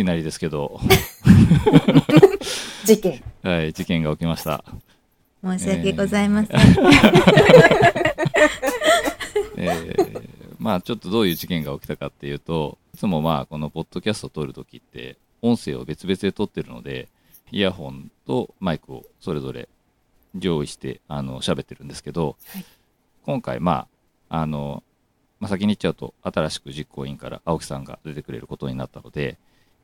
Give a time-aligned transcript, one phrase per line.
[0.00, 0.80] きなりですけど、
[2.84, 3.22] 事件。
[3.42, 4.64] はい、事件が起きました。
[5.42, 6.60] 申し訳ございません。
[9.56, 17.08] えー まあちょっとどういう事件が起きたかっていうと、いつもまあこのポッドキャストを撮るときって、音声を別々で撮ってるので、
[17.50, 19.70] イヤホンとマイクをそれぞれ
[20.38, 22.64] 用意して、あの、喋ってるんですけど、はい
[23.24, 23.86] 今回ま
[24.28, 24.82] あ、あの、
[25.40, 29.38] まあ先に言っちゃうと、新しく実行委員から青木さんが出てくれることになったので、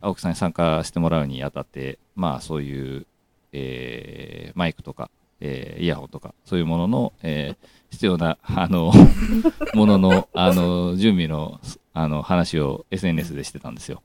[0.07, 3.07] 青木さんに参加してもらうにあたって、まあそういう、
[3.53, 5.11] えーマイクとか、
[5.41, 8.93] えーイヤホンとか、そういうものの、えー必要な、あの、
[9.75, 11.61] ものの、あの、準備の、
[11.95, 14.03] あの、話を SNS でしてたんですよ。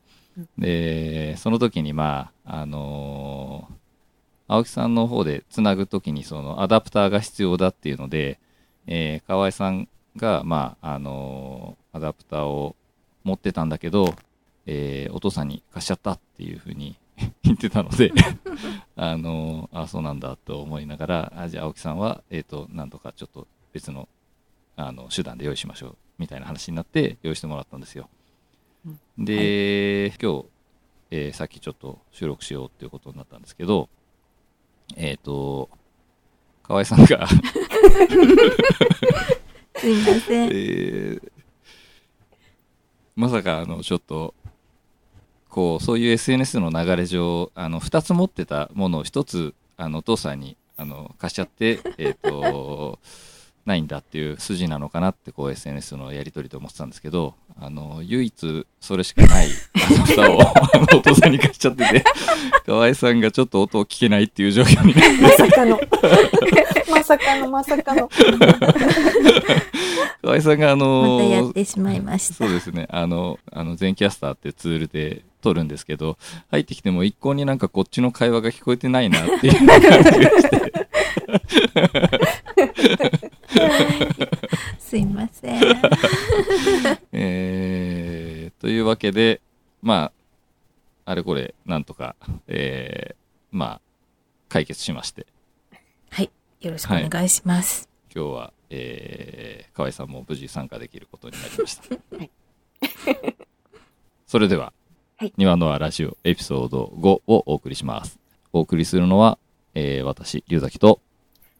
[0.56, 3.68] で、その時に、まあ、あの
[4.48, 8.40] 青木さんの方でつなぐ時に、その、アダプターが必要だっていうので、
[8.86, 12.74] えー河合さんが、まあ、あのアダプターを
[13.24, 14.14] 持ってたんだけど、
[14.66, 16.96] えーお父さんに貸しちゃったっていうふうに
[17.42, 18.12] 言ってたので、
[18.96, 24.08] あのあ、そうなんだと思いながら、あじゃあ青木さんは、えっ、と、なんとかちょっと別の、
[24.76, 28.08] あの、手段で用意しましょう、みたいな話になって、用意してもらったんですよ。
[29.18, 30.46] で、今日、
[31.10, 33.88] えーさっきちょっと収録しようっていうことになったんですけど、
[34.96, 35.68] えっ、と、
[36.62, 37.26] 河合さんが、
[39.76, 40.48] すいません。
[40.48, 41.32] えー
[43.14, 44.34] まさかあのちょっと
[45.52, 52.98] こうそういう SNS の流れ上あの2つ持ってたものを1つあのお父さんにあの貸しちゃって、 えー、と
[53.66, 62.04] ないんだっていう筋なのかなってこう SNS のやり取りで思ってたんですけどあの唯一それしかないあの蓋をあのお父さんに貸しちゃってて
[62.66, 65.78] 河合さんがちょっと音を聞けないっていう状況になってまさかの。
[66.92, 68.08] まさかの、まさかの。
[70.22, 72.34] 河合さんがあのまたやってしまいました。
[72.34, 72.86] そうですね。
[72.90, 76.16] あの、あの、全キャスターってツールで撮るんですけど、
[76.50, 80.62] 入ってきても一向になんかこっちの会話が聞こえてないなっていう感じがして。
[84.78, 85.62] すいません。
[87.12, 89.40] えー、というわけで、
[89.82, 90.12] ま
[91.06, 92.14] あ、あれこれ、なんとか、
[92.46, 93.14] えー、
[93.50, 93.80] まあ、
[94.48, 95.30] 解決しまして、はい。
[96.62, 97.88] よろしくお願いします。
[98.14, 101.96] 今日は、えー、河合さんも無事参加できることになりました。
[102.16, 102.30] はい
[104.26, 104.72] それでは、
[105.18, 108.18] はい庭の輪ラジオエピソード5をお送りします。
[108.52, 109.38] お送りするのは、
[109.74, 111.00] えー、私、龍崎と、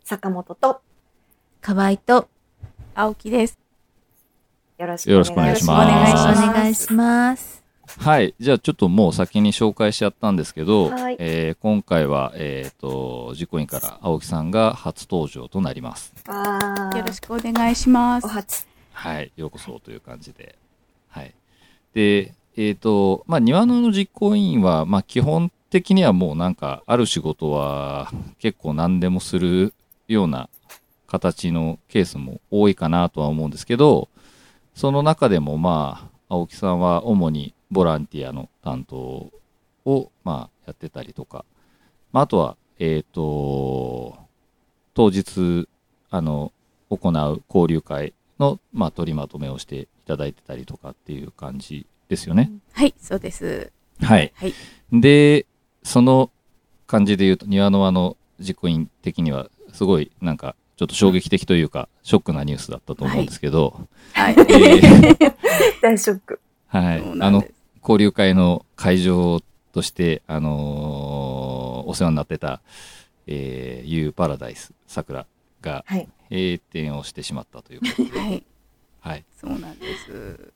[0.05, 0.81] 坂本と、
[1.61, 2.29] 河合と、
[2.95, 3.59] 青木です。
[4.79, 7.62] よろしくお願いしますおよろしくお願いします願いします。
[8.03, 8.35] はい。
[8.41, 16.13] じゃあちょっともう先に紹介しちゃったんですけど、はいえー今回は、えっ、と、実行委員から青木さんが初登場となります。
[16.27, 18.29] よろしくお願いしますお。
[18.29, 18.67] 初。
[18.93, 19.31] はい。
[19.37, 20.57] ようこそという感じで。
[21.11, 21.33] はい。
[21.95, 29.75] で、えっ、と、まあ、庭野の実行委員は、まあ、基本的にはもうなんか、ある仕事は結構何でもする
[30.09, 30.49] ような
[31.07, 34.09] 形のケースも多いかなとは思うんですけど、
[34.75, 39.33] その中でもまあ、青木さんは主にボランティアの担当
[39.87, 41.47] を、まあ、やってたりとか、
[42.13, 44.19] まあ、あとは、えっ、と、
[44.93, 45.69] 当日、
[46.11, 46.53] あの、
[46.91, 52.53] 行う交流会の、まあ、取りまとめをしていただいてたりとかっていう感じですよね。
[52.73, 53.73] はい、そうです。
[54.03, 54.33] はい。
[54.37, 54.55] はい。
[54.93, 55.47] で、
[55.83, 56.31] その
[56.87, 64.35] 感じで言うと、庭の輪の実行委員的には、すごい、なんか、ちょっと衝撃的というか、ショックなニュースだったと思うんですけど、はい。
[64.35, 65.35] えー
[65.81, 66.41] 大ショック。
[66.69, 67.03] はい。
[67.21, 67.45] あの
[67.83, 69.41] 交流会の会場
[69.73, 72.63] として、あのーお世話になってた、
[73.27, 75.27] えー、ユーパラダイス桜
[75.61, 76.09] がはい。
[76.31, 78.45] 閉店をしてしまったということで、はい、
[79.01, 79.25] はい。
[79.39, 80.53] そうなんです。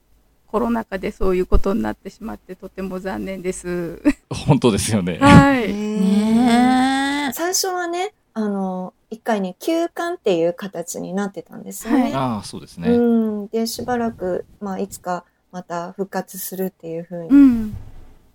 [0.47, 4.01] コロナ禍でそういうことになってしまってとても残念です。
[4.47, 5.19] 本当ですよね。
[5.19, 5.71] はい。
[5.71, 7.33] ねえ。
[7.35, 12.13] 最初はね、あの、一回ね、休館っていう形になってたんですよね。
[12.15, 12.89] ああ、そうですね。
[12.89, 12.99] う
[13.45, 13.49] ん。
[13.49, 17.77] で、しばらく、まあ、いつかまた復活するっていうふううにん、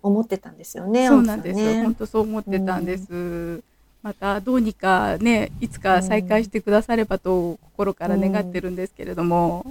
[0.02, 1.56] 思ってたんですよね、そうなんです。
[1.56, 1.82] ね。
[1.82, 3.62] 本当そう思ってたんです。
[4.02, 9.64] またどうにかね、いつか再開してくださればと心から願ってるんですけれども、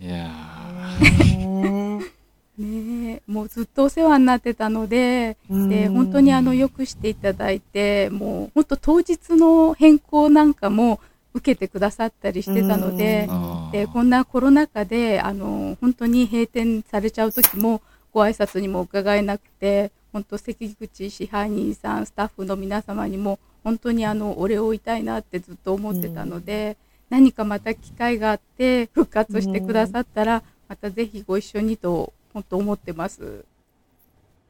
[0.00, 0.30] いや
[2.56, 5.92] ねもうずっとお世話になってたので、でうん。
[5.94, 10.98] 本当にあのよくしていただいてもう本当当日の変更なんかも
[11.34, 13.28] 受けてくださったりしてたので
[13.72, 17.82] でこんなコロナ禍であの本当に閉店されちゃう時も
[18.12, 26.76] ご挨拶にも伺えなくて本当関口支配人さんスタッフの皆様にも本当にあのお礼を言いたいなってずっと思ってたので、
[27.10, 33.44] 何かまた機会があって復活してくださったら、またぜひご一緒にと本当思ってます。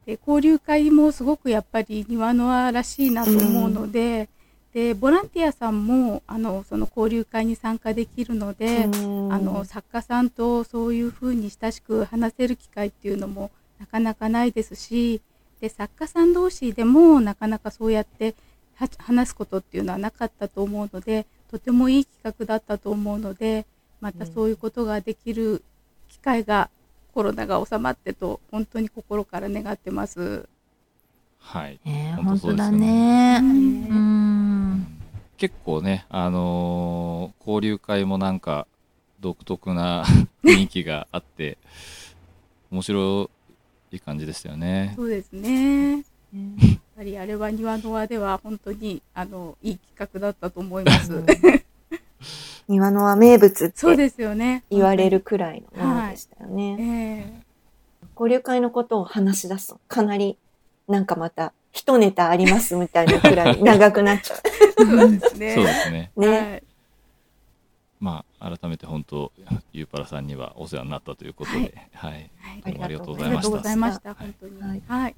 [0.06, 4.28] で交流会もすごくやっぱり庭の輪らしいなと思うので,、
[4.74, 15.20] でボランティアさんもあのその交流会に参加できるので、うんあの作家さんとそういうふうに親しく話せる機会っていうのもなかなかないですし
[15.60, 18.34] で作家さん同士でもなかなかそうやって
[18.76, 23.66] は話すことっていうのはなかったと思うのでとてもいい企画だったと思うので
[24.00, 25.62] またそういうことができる
[26.08, 26.70] 機会が
[27.14, 30.48] コロナが収まってと本当に心から願ってます。
[31.40, 31.80] はい。
[31.84, 32.70] えー、本本当だ。
[32.70, 34.37] ねうん。
[35.38, 38.66] 結構ね、あのー交流会もなんか
[39.20, 40.04] 独特な
[40.44, 41.56] 雰囲気があって、
[42.70, 43.30] 面白
[43.90, 44.92] い感じでしたよね。
[44.96, 45.92] そうですね。
[45.92, 46.02] やっ
[46.96, 51.24] ぱりあれは庭の輪では本当にあのいい企画だったと思います。
[52.68, 54.64] 庭のは名物ってそうですよね。
[54.68, 56.76] 言われるくらいのものでしたよね。
[56.78, 57.48] ええ
[58.18, 60.36] 交流会のことを話し出すと、かなり、
[60.88, 64.36] なんかまた、一ネタありますみたいなくらい 長くなっちゃ
[64.76, 65.54] そうですね。
[65.54, 66.10] そうですね。
[66.16, 66.20] う。
[66.20, 66.28] ね。
[66.28, 66.62] はい
[68.00, 69.32] まあ、改めて本当、
[69.72, 72.30] ゆうぱらさんにはお世話になったということで、はい。
[72.40, 74.02] はいどうもありがとうごありがとうございました。
[74.04, 74.34] ざいました。
[74.34, 74.60] 本当に。
[74.62, 75.14] はいはい。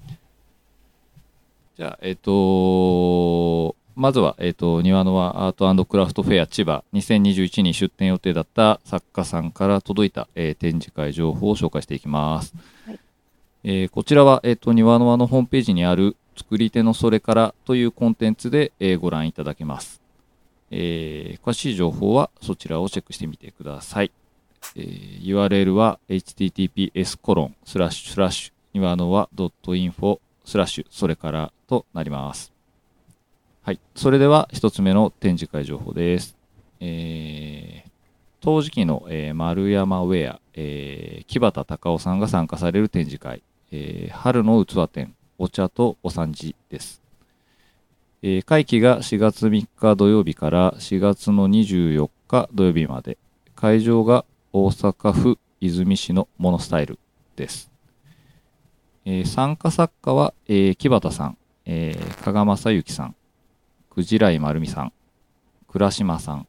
[1.76, 12.55] じゃあ、えっ、とまずは、えっ、と、庭の輪アートクラフトフェア千葉2021に出展予定だった作家さんから届いた、えー展示会情報を紹介していきます。
[12.87, 13.00] はい
[13.62, 20.00] えーこちらは、えっ、と、庭の輪のホームページにある作り手のそれからというコンテンツで、えーご覧いただけます。
[20.70, 24.10] えー詳しい情報はそちらをチェックしてみてください。
[24.75, 32.52] えー URL は https コロンスラッシュスラッシュ庭の輪 .info スラッシュそれからとなります。
[33.62, 33.81] はい。
[33.94, 36.37] それでは一つ目の展示会情報です。
[36.81, 37.90] えー、
[38.40, 47.00] 陶磁器の、えー丸山ウェア、えー木畑隆夫さんが参加される展示会、えー春の器展、お茶とお産地です。
[48.20, 53.16] えー会期が4月3日土曜日から4月の24日土曜日まで、
[53.56, 56.98] 会場が大阪府泉市のモノスタイル
[57.37, 57.72] です。
[59.06, 63.16] えー参加作家は、えー木畑さん、えー加賀正幸さん、
[63.88, 64.92] くじらいまるみさん、
[65.69, 66.46] 倉島さん、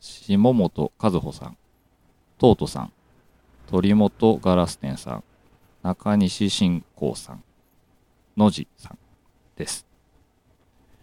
[0.00, 1.58] 下本和穂さん、
[2.38, 2.92] トートさん、
[3.66, 5.24] 鳥本ガラス店さん、
[5.82, 7.44] 中西信光さん、
[8.38, 8.98] 野地さん
[9.56, 9.84] です。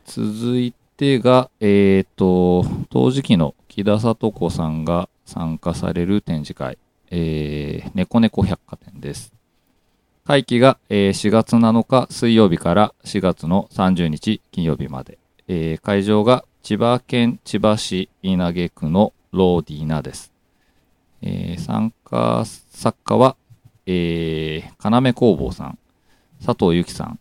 [0.05, 6.77] 続いてが、えっ、と、陶磁器の木田里子さんが参加される展示会、
[7.11, 9.33] えー、猫猫百貨店です。
[10.23, 15.19] 会期が、えー4月7日水曜日から4月の30日金曜日まで。
[15.47, 20.31] えー会場が千葉県千葉市稲毛区のローディーナです。
[21.21, 23.35] えー参加作家は、
[23.85, 25.77] えー、要工房さん、
[26.43, 27.19] 佐藤由紀さん、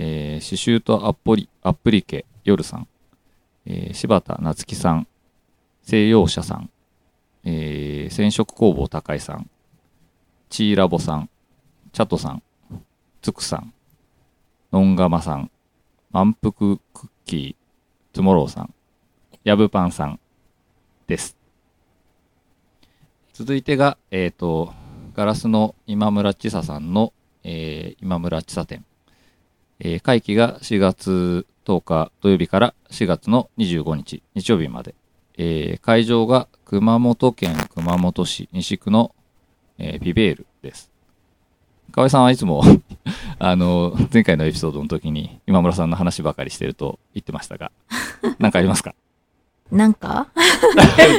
[0.00, 2.88] えー刺繍とアッポリ、アップリケ、夜さん、
[3.66, 5.08] えー柴田夏樹さん、
[5.82, 6.70] 西洋社さん、
[7.44, 9.50] えー染色工房高井さん、
[10.50, 11.28] チーラボさん、
[11.92, 12.44] チャトさん、
[13.22, 13.74] ツクさん、
[14.72, 15.50] ノンガマさん、
[16.12, 18.72] 満腹クッキー、トゥモローさん、
[19.42, 20.20] ヤブパンさん。
[21.08, 21.36] です。
[23.32, 24.72] 続いてが、えっ、と、
[25.14, 27.12] ガラスの今村千佐さんの、
[27.42, 28.84] えー今村千佐店。
[29.80, 34.94] えー会期が4月10日土曜日から4月の25日日曜日まで。
[35.36, 39.14] えー会場が熊本県熊本市西区の、
[39.78, 40.90] えーピベールです。
[41.92, 42.62] 河合さんはいつも、
[43.38, 47.72] あの、前回のエピソードの時に今村さんの話ばかりしてると言ってましたが、
[48.38, 48.94] 何かありますか？
[49.70, 50.28] なんか？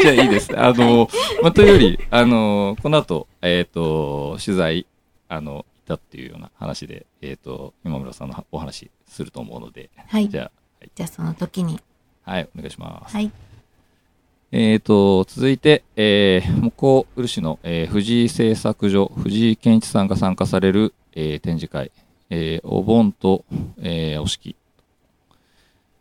[0.01, 0.59] じゃあいいです。
[0.59, 1.07] あの、
[1.41, 4.85] まあ、というより、あの、この後、えっ、と、取材、
[5.27, 10.29] あの、行っていうような話で、えっ、と、今村さんのお話すると思うので、はい。
[10.29, 10.51] じゃ
[10.95, 11.79] じゃあその時に。
[12.25, 13.15] あ、はい、お願いします。
[13.15, 13.31] はい。
[14.51, 21.91] えっ、と、続いて、えー、木工漆の、えー藤井製作所、藤井健一さんが参加される、えー展示会、
[22.31, 23.45] えーお盆と、
[23.79, 24.55] えーお式。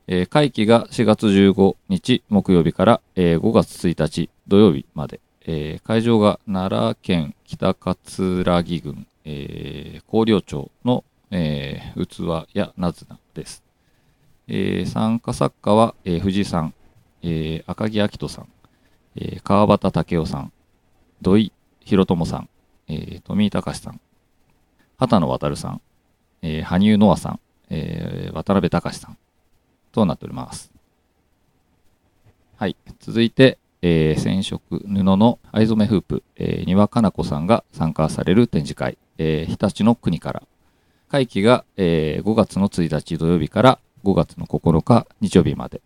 [0.06, 5.20] えー会期が4月15日木曜日から、えー5月1日土曜日まで。
[5.44, 13.62] えー会場が奈良県北葛城郡、えー広陵町の、えー器やなずなです。
[14.46, 16.74] えー参加作家は、えー藤井さん、
[17.22, 18.48] えー赤木明人さん、
[19.16, 20.52] えー川端武雄さん、
[21.20, 21.52] 土井
[21.84, 22.48] 博友さん、
[22.88, 24.00] えー富井隆さん、
[24.96, 25.82] 畑野渡さん、
[26.40, 29.18] えー羽生ノアさん、えー渡辺隆さん
[29.92, 30.72] となっております。
[32.56, 32.76] はい。
[32.98, 40.42] 続いて、えー染色布の藍染めフープ、えー、庭かな子さんが参加される展示会、えー日立の国から、
[41.08, 45.80] 会期が、えー5月の1日土曜日から5月の9日日曜日まで。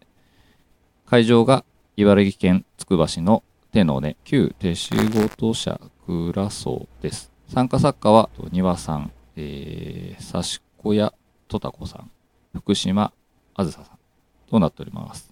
[1.07, 1.65] 会場が
[1.97, 7.31] 茨城県つくば市の手の根旧手仕事者倉荘です。
[7.49, 11.13] 参加作家は、庭さん、えー、刺子屋
[11.49, 12.11] とたこさん、
[12.55, 13.13] 福島
[13.55, 13.99] あずささん
[14.51, 15.32] となっております。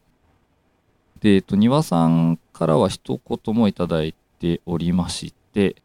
[1.20, 5.76] で、えっと、庭さんからは一言もいただいておりまして、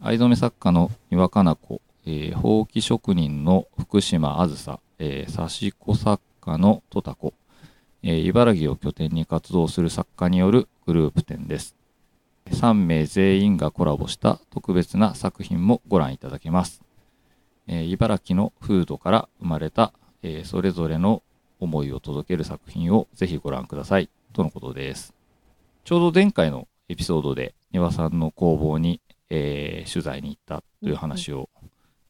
[0.00, 7.32] 藍染作家の庭かな子、えー、ほうき職人の福島あずさ、えー、刺し子作家のとたこ、
[8.02, 11.74] えー茨城を拠点に活動する作家によるグループ展です。
[12.50, 16.82] 3名全員がコラボした特別な作品もご覧いただけます。
[17.66, 21.22] えー茨城の風土から生まれた、えーそれぞれの
[21.58, 24.10] 思いを届ける作品をぜひご覧ください。
[24.34, 25.14] とのことです。
[25.84, 29.00] ちょうど前回のエピソードで庭さんの工房に、
[29.30, 31.48] えー取材に行ったという話を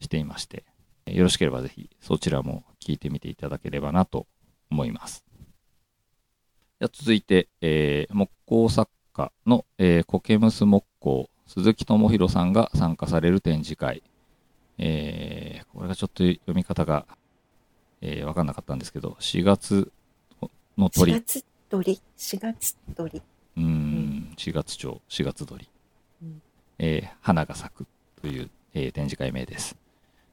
[0.00, 0.64] していまして、
[1.06, 4.26] よろしければぜひそちらも聞いてみていただければなと
[4.70, 5.22] 思います。
[6.80, 14.02] じゃ続いて、えー木工作家の、えーコケムス木工鈴木智弘さんが参加される展示会。
[14.78, 17.06] えーこれがちょっと読み方が、
[18.00, 19.92] えーわかんなかったんですけど、4月
[20.78, 21.12] の4。
[21.12, 23.22] 月鳥、4月鳥。
[23.56, 25.68] うーん、4月鳥、4月鳥。
[26.22, 26.42] うん
[26.78, 27.86] えー花が咲く
[28.20, 29.76] という、えー展示会名です。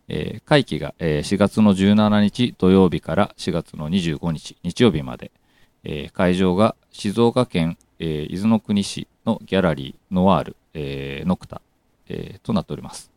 [0.07, 5.31] えー会期が、えー4月の17日土曜日から4月の25日日曜日まで、
[5.83, 11.61] えー会場が静岡県、えー伊豆の国市のギャラリーノワール、えーノクタ、
[12.09, 13.11] えーとなっております。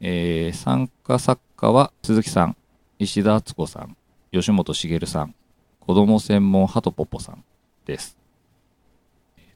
[0.00, 2.56] えー参加作家は鈴木さん、
[2.98, 3.96] 石田敦子さん、
[4.32, 5.34] 吉本茂さん、
[5.84, 7.42] 子供専門ハトポポさん
[7.86, 8.16] です。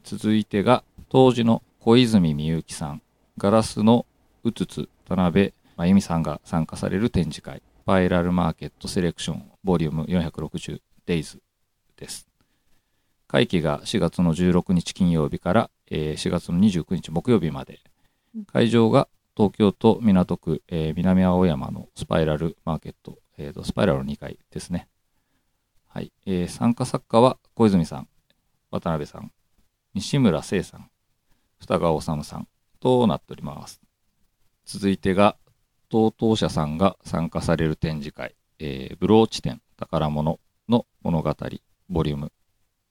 [0.03, 3.03] 続いてが、当時の小泉みゆきさん、
[3.39, 4.07] ガラスの
[4.43, 11.39] うつつ田辺真由美さんが参加される展示会、スパイラルマーケットセレクションボリューム 460days
[11.97, 12.27] です。
[13.29, 17.79] 会期が4月の16日金曜日から、えー4月の29日木曜日まで。
[18.53, 19.07] 会場が
[19.37, 24.89] 東京都港区、えー南青山のスパイラルマーケット、えーとスパイラルの2階ですね。
[25.97, 26.13] はい。
[26.27, 28.09] えー参加作家は小泉さん、
[28.71, 29.33] 渡辺さん、
[29.95, 30.91] 西村聖さん、
[31.59, 32.47] 二川治さん
[32.81, 33.81] となっております。
[34.67, 35.39] 続いてが、
[35.89, 40.39] 当当社さんが参加される展示会、えーブローチ展宝物
[40.69, 41.35] の物語、
[41.89, 42.33] ボリューム、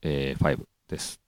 [0.01, 1.21] えー5です。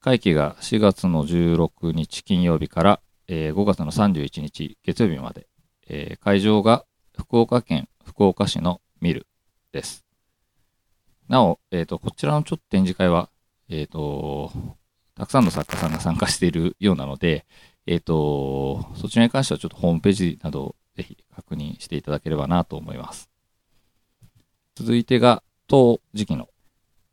[0.00, 5.48] 会期が4月の16日金曜日から、えー5月の31日月曜日まで、
[5.86, 9.26] えー会場が福岡県福岡市のミル
[9.70, 10.09] です。
[11.30, 13.30] なお、えっ、と、こちらのちょっと展示会は、
[13.68, 14.50] えっ、と、
[15.14, 17.46] たくさんの作家さんが参加しているようなので、
[17.86, 23.30] えっ、と、そちらに関してはちょっとホームページなどをぜひ確認していただければなと思います。
[24.74, 26.48] 続いてが、当時期の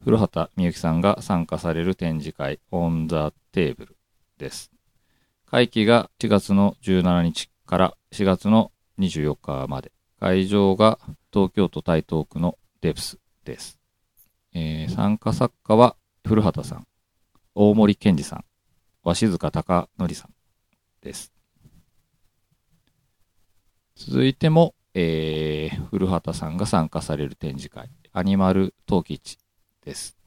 [0.04, 3.98] 古畑みゆきさんが参加される展示会、オンザテーブル
[4.40, 4.72] です。
[5.46, 9.92] 会期が4月の17日から4月の24日まで。
[10.20, 10.98] 会場が
[11.32, 13.77] 東京都台東区のデプスです。
[14.60, 15.96] えー参加作家は
[16.26, 16.88] 古畑さん、
[17.54, 18.46] 大森健二さん、
[19.04, 20.34] 鷲塚隆則さん
[21.02, 21.32] です。
[23.96, 29.38] 続いても、えー古畑さんが参加される展示会、アニマル陶器市
[29.86, 30.18] です。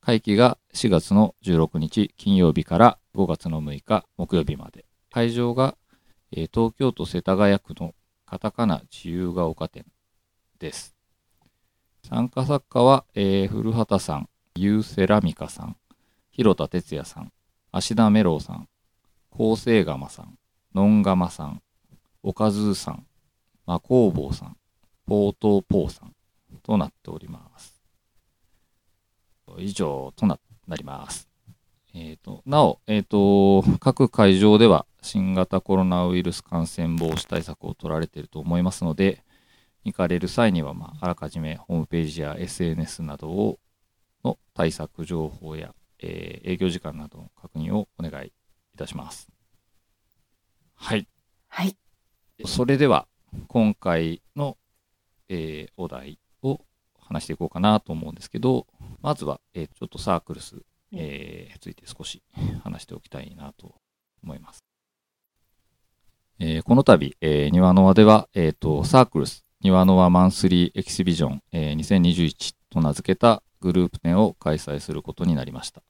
[0.00, 4.86] 会期が4月の16日金曜日から5月の6日木曜日まで。
[5.12, 5.76] 会場が、
[6.32, 9.86] えー東京都世田谷区のカタカナ自由が丘店
[10.58, 10.95] です。
[12.08, 15.76] 参加作家は、えー古畑さん、ユーセラミカさん、
[16.30, 17.32] 広田哲也さん、
[17.72, 18.68] 芦田メロウさん、
[19.32, 20.38] 厚生釜さん、
[20.72, 21.60] ノンガマさん、
[22.22, 23.04] おかずーさん、
[23.66, 24.56] マコーボーさん、
[25.04, 26.14] ポートーポーさん
[26.62, 27.82] となっております。
[29.58, 31.28] 以上とななります。
[31.92, 39.24] えーとなお、えーと、各会場では新型コロナウイルス感染防止対策を取られていると思いますので、
[39.86, 43.60] 行かれる際には、まあ、あらかじめホームページや SNS などを
[44.24, 48.32] の対策情報や、えー営業時間などの確認をお願いい
[48.76, 49.28] たします。
[50.74, 51.06] はい。
[51.46, 51.76] はい。
[52.44, 53.06] それでは、
[53.46, 54.58] 今回の、
[55.28, 56.60] えーお題を
[56.98, 58.66] 話していこうかなと思うんですけど、
[59.02, 60.56] まずは、えーちょっとサークルス、
[60.92, 62.24] えーについて少し
[62.64, 63.76] 話しておきたいなと
[64.24, 64.64] 思います。
[66.40, 75.82] えーこの度、えー、庭の輪では、えっ、と、サークルス、庭の輪マンスリーエキシビジョン、えー2021と名付けたグループ展を開催することになりました。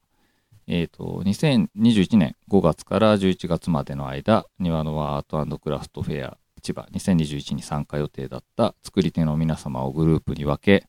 [0.67, 10.87] えっ、と、2021年5月から11月までの間、庭の輪アートクラフトフェア千葉2021に参加予定だった作り手の皆様をグループに分け、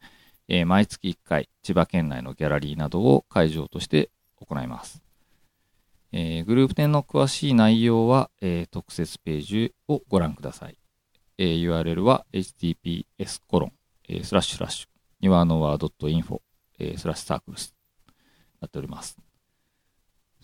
[0.48, 5.01] えー毎月1回千葉県内のギャラリーなどを会場として行います。
[6.13, 10.76] えーグループ展の詳しい内容は、えー特設ページをご覧ください。
[11.38, 13.72] えー URL は https コロン、
[14.10, 14.88] えースラッシュスラッシュ、
[15.22, 16.41] ニワノワ .info、
[16.79, 17.75] えースラッシュサークルス
[18.60, 19.17] なっております。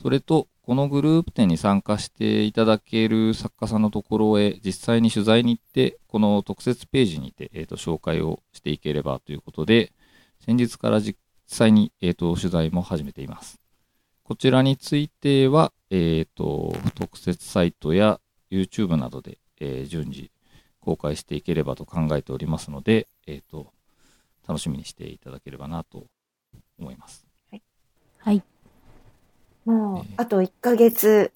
[0.02, 9.92] それと、このグループ展に参加していただける作家さんのところへ実際に取材に行って、この特設ページにて、えーと紹介をしていければということで、
[10.46, 13.60] 先日から実際に、えーと取材も始めています。
[14.24, 18.20] こちらについては、えーと特設サイトや
[18.52, 20.32] YouTube などで、えー順次
[20.84, 23.72] 公開していければと考えておりますので、えーと
[24.48, 26.06] 楽しみにしていただければなと
[26.78, 27.26] 思います。
[28.18, 28.44] はい。
[29.66, 31.32] もうえ、ーあと1ヶ月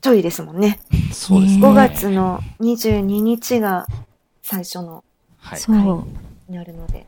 [0.00, 0.80] ちょいですもんね。
[1.12, 1.66] そうですね。
[1.66, 3.86] 5月の22日が
[4.42, 5.04] 最初の
[5.38, 5.60] はい。
[5.60, 5.76] そう。
[6.48, 7.06] になるので。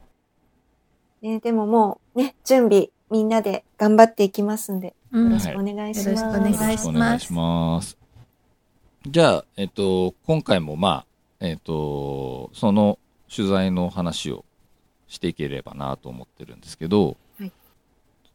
[1.23, 6.09] ね、でももうね、準備みんなで頑張っていきますんで、うんよろしくお願いします。
[6.09, 7.97] よろしくお願いよろくお願いします。
[9.07, 11.07] じゃあ、えっと、今回もまあ、
[11.45, 12.99] えっと、その
[13.35, 14.45] 取材の話を
[15.09, 17.53] していければなと思ってるんですけど、はい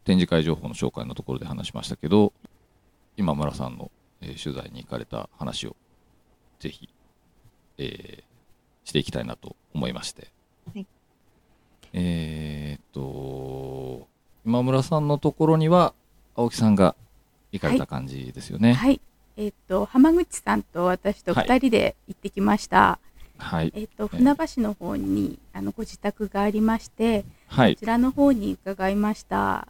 [0.05, 2.33] 展示会情報の紹介のところで話しましたけど、
[3.17, 5.75] 今村さんの、えー取材に行かれた話を
[6.59, 6.89] ぜひ、
[7.77, 8.23] えー
[8.85, 10.31] していきたいなと思いまして。
[10.73, 10.87] はい
[11.93, 14.07] えーっと、
[14.45, 15.93] 今村さんのところには、
[16.35, 16.95] 青木さんが
[17.51, 18.73] 行かれた感じですよね。
[18.73, 19.01] はい。
[19.39, 22.99] えっ、と、浜口さんと私と二人で行ってきました。
[23.37, 23.71] はい。
[23.73, 27.79] えっ、と、船橋の方に、あの、ご自宅がありまして、はいこ。
[27.79, 29.69] ちらの方に伺いました。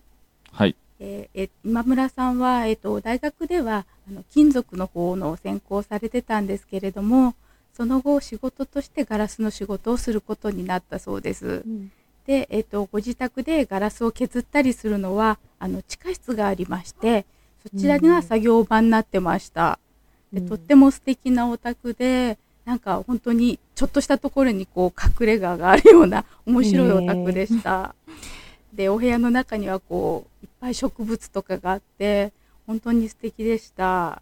[0.51, 0.75] はい。
[0.99, 7.35] えーえ今村さんは、えっと大学ではあの金属の方の専攻をされてたんですけれども
[7.73, 11.69] その後仕事としてガラスの仕事をすることになったそうですう。
[11.69, 11.91] ん
[12.25, 17.25] で、えっとご自宅でガラスを削ったりするのはあの地下室がありまして
[17.73, 19.79] そちらが作業場になってました。
[20.34, 27.95] でとっても素敵なお宅でなんか本当にちょっとしたところにこう隠れ家があるような面白いお宅でした。
[28.73, 32.32] でお部屋の中にはこういっぱい植物とかがあって
[32.67, 34.21] 本当に素敵でした。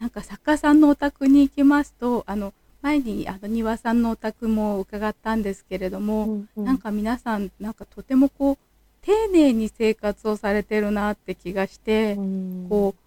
[0.00, 8.58] なんか作家さんのお宅に行きますとあの前にあの庭さんのお宅も伺ったんですけれども、うんうんなんか皆さんなんかとてもこう
[9.02, 13.00] 丁寧に生活をされてるなって気がして、うんこう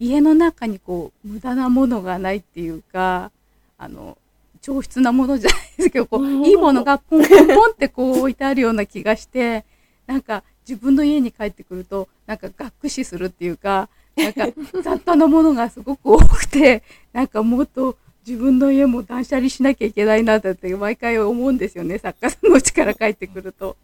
[0.00, 3.32] 家の中にこう無駄なものがないっていうか
[3.76, 4.16] あの
[4.62, 9.64] 上質なものじゃないですけどこういいものがポン ポンポンってこう置いてあるような気がして
[10.06, 14.48] なんか自分の家に帰ってくるとなんかがっくしするっていうかなんか
[14.82, 16.82] 雑多なものがすごく多くて
[17.12, 23.76] なんかもっと自分の家も断捨離しなきゃいけないなだって毎回思うんですよね作家さんの家から帰ってくると。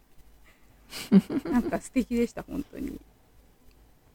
[1.51, 2.99] なんか素敵でした本当に。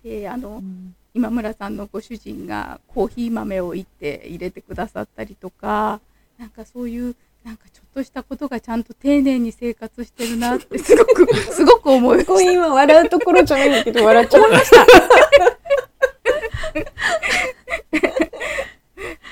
[0.03, 5.99] であのうん今村さんのご主人がコーヒー豆をいって入れてくださったりとか
[6.37, 14.49] なんかそういうなんかちょっとしたことがちゃんと丁寧に生活してるなってすごく すごく思いまし今笑うところじゃないんだけど笑っちゃった。
[14.59, 15.59] た。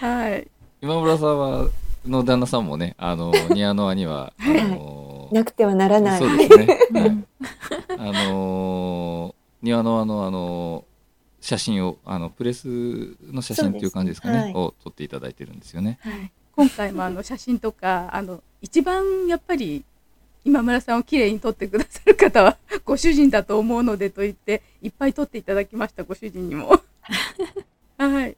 [0.08, 0.48] はい。
[0.82, 1.70] 今村さんは、
[2.06, 4.97] の旦那さんもね、あの、ニアノアには、あの
[5.32, 6.20] なくてはならない。
[6.20, 7.26] そうですね。
[7.98, 10.86] あのー、庭のあの、あの
[11.42, 12.68] 写真を、あの、プレス
[13.32, 16.00] の写真っていう感じですかね、そうですねを撮っていただいてるんですよね。
[16.02, 19.84] はい、今回もあの写真とかあの一番やっぱり
[20.44, 26.82] 今村さんをきれいに撮ってくださる方は ご主人だと思うのでと言っていっぱい撮っていただきましたご主人にも。
[27.98, 28.38] はい、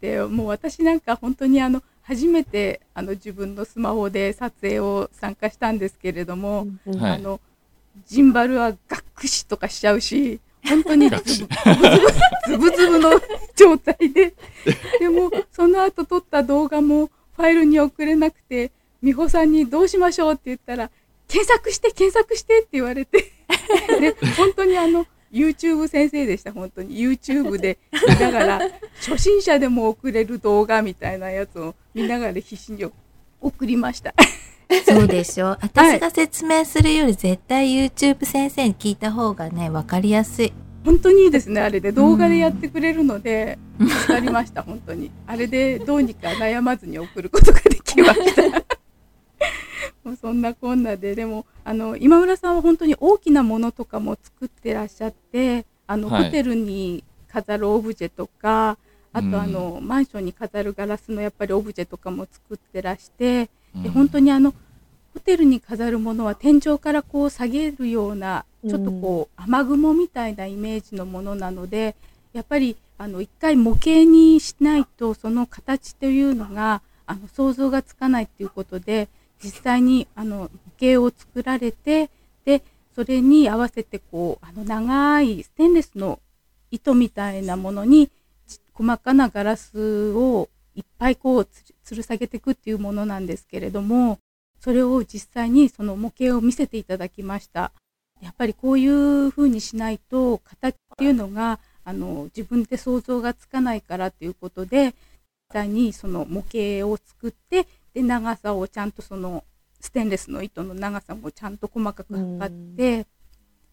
[0.00, 7.12] でもう私なんか本当にあの初めてあの自分のスマホで撮影を参加したんですけれども、うんはい。
[7.12, 7.40] あの
[8.06, 8.76] ジンバルはがっ
[9.14, 11.16] くしとかしちゃうし本当にズ
[12.56, 13.10] ブズブの
[13.56, 14.34] 状態で。
[15.00, 18.70] でもその後撮った動画もファイルに送れなくて
[19.02, 20.90] 美穂さんに「どうしましょう?」って言ったら
[21.28, 23.32] 「検索して検索して」って言われて。
[24.00, 28.60] で本当にあの YouTube 先生でした本当に YouTube で見ながら
[29.00, 32.84] 初心者でも送れる動画みたいなやつを見ながら必死に
[33.40, 34.14] 送りました。
[34.86, 35.58] そうでしょ。
[35.60, 40.52] 私が説明するより絶対 YouTube 先生に聞いた方がね、わかりやすい。
[40.84, 48.81] 本当にいいですねあれで動画でやってくれるので助かりました本当にあれでどうにか悩まずに送ることができました
[50.20, 56.24] そんなこんなででもあの今村さんは本当に大きなものとかも作ってらっしゃってあの、はい。
[56.24, 58.78] ホテルに飾るオブジェとか
[59.12, 63.82] あうんとあの、マンションに飾るガラスのやっぱりオブジェとかも作ってらして、うん。
[63.82, 64.54] で本当にあの
[65.14, 71.94] ホテルに飾るものは天井からこう下げるようなちょっとこう雨雲みたいなイメージのものなので
[72.32, 79.08] やっぱりあの一回模型にしないとその形というのがあの想像がつかないっていうことで
[79.42, 80.50] 実際にあの模
[80.80, 82.10] 型を作られて
[82.44, 82.62] で
[82.94, 86.20] それに合わせてこうあの長いステンレスの
[86.70, 88.10] 糸みたいなものに
[88.74, 94.18] 細かなガラスをいっぱいこうつ吊る下げていくっていうものなんですけれども
[94.60, 97.72] それを実際にその模型を見せていただきました。
[98.20, 104.94] やっぱりこういう風にしないと形っていうのがあの自分で想像がつかないからっていうことで実
[105.52, 109.44] 際にその模型を作ってで長さをちゃんとその
[109.80, 113.06] ステンレスの糸の長さもちゃんと細かく測って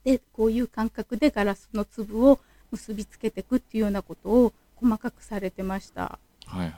[0.03, 2.39] でこういう感覚でガラスの粒を
[2.71, 6.19] 結びつけていくっていうようなことを細かくされてました。
[6.45, 6.71] はいはい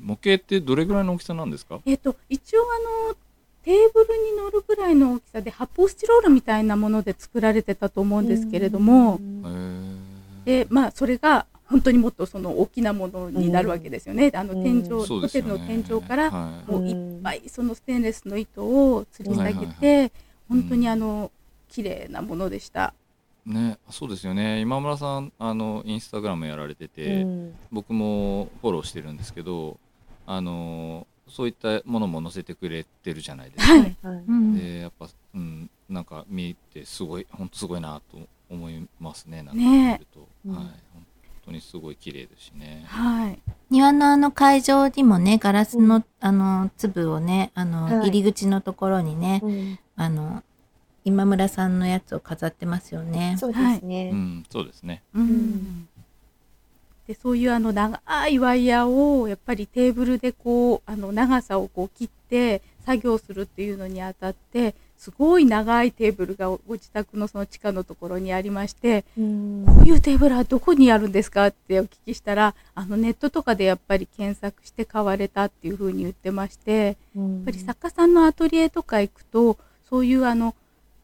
[0.00, 1.80] 模型ってどれぐらいの大きさなんですか？
[1.84, 3.14] えっ、と一応あの
[3.64, 9.20] テーブルに乗るぐらいの大きさで発泡スチロールみたいなもので作られてたと思うんですけれども、
[10.44, 14.30] でまあそれが本当にもっとその大きなものになるわけですよね。
[14.34, 16.70] あの天井、ホテルの天井からはい。
[16.70, 20.12] もういっぱいそのステンレスの糸を吊り下げて、
[20.48, 21.30] 本当にあの
[21.68, 22.94] 綺麗なものでした。
[23.44, 24.60] ね、そうですよね。
[24.60, 27.54] 今村さんあのインスタグラムやられてて、うん。
[27.70, 29.78] 僕もフォローしてるんですけど
[30.26, 33.72] あのそういったものも載せてくれてるじゃないですか。
[34.08, 34.58] はい。
[34.58, 38.18] でやっぱ、うん、なんか見てすごい本当すごいなと
[38.50, 39.42] 思いますね。
[39.42, 39.92] なんかね。
[39.92, 40.54] 見ると、うん。
[40.54, 41.06] はい、本
[41.48, 42.84] 当にすごい綺麗ですしね。
[42.86, 43.38] はい。
[43.70, 50.42] 庭のあの会場にもね、ガラスの、あの、粒をね、あの、はい入り口のところにね、うんあの、
[51.04, 53.36] 今村さんのやつを飾ってますよね。
[53.38, 54.16] そうですねう。
[54.16, 55.02] ん、そうですね。
[55.14, 55.88] うんん
[57.06, 69.64] でそういうあの長いワイヤーをやっぱりテーブルでこうあの長さをこう切って作業するっていうのにあたってすごい長いテーブルがご自宅のその地下のところにありましてうん。
[69.64, 71.46] こういうテーブルはどこにあるんですか？
[71.46, 79.56] ってお聞きしたらあのネットとかでやっぱり検索して買われたっていうふうに言ってましてやっやっぱり作家さんのアトリエとか行くと
[79.88, 80.54] そういうあの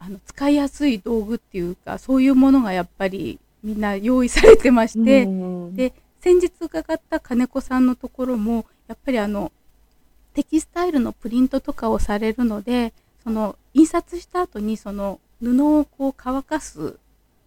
[0.00, 5.26] あの使いやすい道具っていうかそういうものがやっぱりみんな用意されてまして、
[5.72, 7.87] で先日伺った金子さん。
[7.87, 9.52] のところもやっぱりあの
[10.35, 12.92] テキスタイルのプリントとかをされるので
[13.24, 16.98] その印刷した後にその布をこう乾かす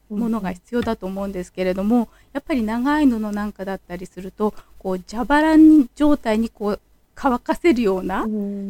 [0.10, 6.80] ものが必要だと思うんですけれども、やっぱり長い布なんかだったりするとこう蛇腹に状態にこう
[7.16, 8.26] 乾かせるような、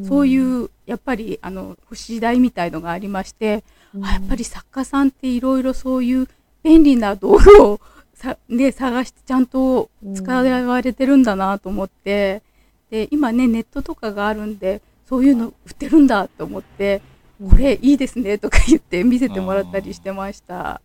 [0.07, 3.63] そういうやっぱりあの干し台みたいのがありまして、
[4.01, 6.27] あやっぱり作家さんっていろいろそういう
[6.63, 7.79] 便利な道具を
[8.13, 12.41] さ、ね、探してちゃんと使われてるんだなと思って、
[12.89, 17.01] で今ねネットとかがあるんでそういうの売ってるんだと思って、
[17.49, 20.81] これいいですねとか言って見せてもらったりしてました。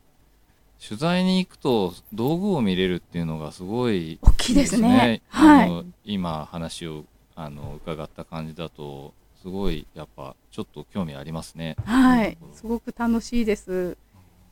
[0.86, 5.22] 取材に行くと道具を見れるっていうのがすごい大きいですね。
[5.30, 5.70] あはい。
[5.70, 7.04] の今話を
[7.36, 11.76] あの伺った感じだとすごいやっぱちょっと興味ありますね。
[11.84, 13.96] はい、すごく楽しいです。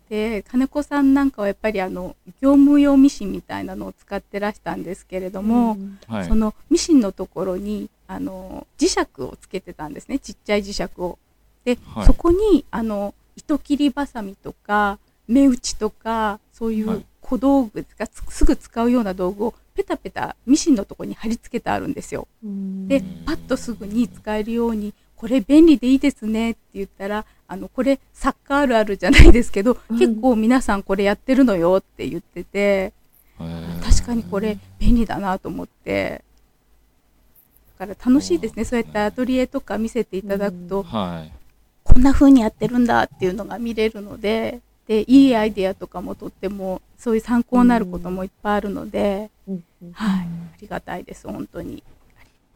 [0.08, 5.76] で、金子さんなんかはやっぱりあの業務用ミシンみたいなのを使ってらしたんですけれども、
[6.08, 6.28] はい。
[6.28, 11.16] そのミシンのところにあの磁石をつけてたんですね、ちっちゃい磁石を。
[11.64, 12.06] で、はい。
[12.06, 16.96] そこにあの糸切りばさみとか目打ちとかそういはい。
[16.96, 22.26] う小道具がつすぐ使うような道具をペタペタミシンのところに貼り付けてあるんですよ。
[22.42, 23.22] でうん。
[23.24, 29.98] パッとすぐに使えるようにこれ便利でいいですねって言ったらあのこれサッカーあるあるじゃないですけど、うん。
[30.00, 32.92] 結構皆さんこれやってるのよって言ってて
[33.38, 36.24] 確かにこれ便利だなと思って。
[36.24, 36.29] だ
[37.80, 38.64] から楽しいですね。
[38.66, 41.32] そうやってアトリエとか見せていただくと、はい。
[41.82, 49.30] こんな風にやってるんだっていうのが見れるのででいいアイデアとかもとってもそういう参考になることもいっぱいあるので、
[49.94, 50.26] はい、あ
[50.60, 51.82] りがたいです本当に。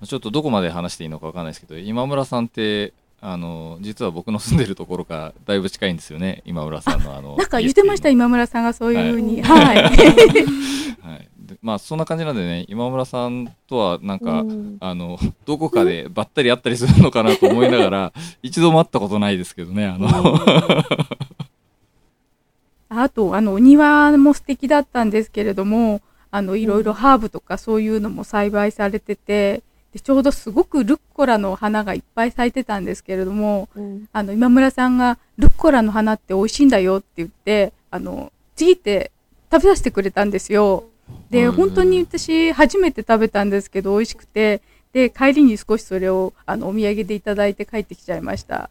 [0.05, 9.41] ちょっとどこまで話していいのかわかんないですけど今村さんってあの実は僕の住んでるところからだいぶ近いんですよね今村さんのあのなんか言ってました、家今村さんがそういうふうに。
[9.43, 9.95] ははい。
[9.95, 10.47] ってい。
[11.01, 11.19] はい。
[11.19, 11.25] で
[11.63, 14.77] まあそんな感じなんでね今村さんとはなんか、うん。
[14.81, 20.09] あの どこかでばったり会ったりするのかなと思いながら 一度も会ったことないですけどねあの、
[22.89, 34.09] あと、あの、お庭も素敵だったんですけれども、あの、いろいろハーブとかそういうのも栽培されてて、でちょうどすごくルッコラの花がいっぱい咲いてたんですけれども、うん。
[34.13, 39.11] あの、今村さんが、ルッコラの花って美味しいんだよって言って、あの、ちぎって
[39.51, 40.85] 食べさせてくれたんですよ。
[41.31, 44.63] で、うん本当に私初めて食べたんですけど美味しくて。
[44.93, 48.71] で帰りに少しそれをあのお土産でいただいて帰ってきちゃいました。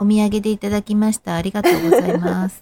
[0.00, 1.36] お土産でいただきました。
[1.36, 2.60] ありがとうございます。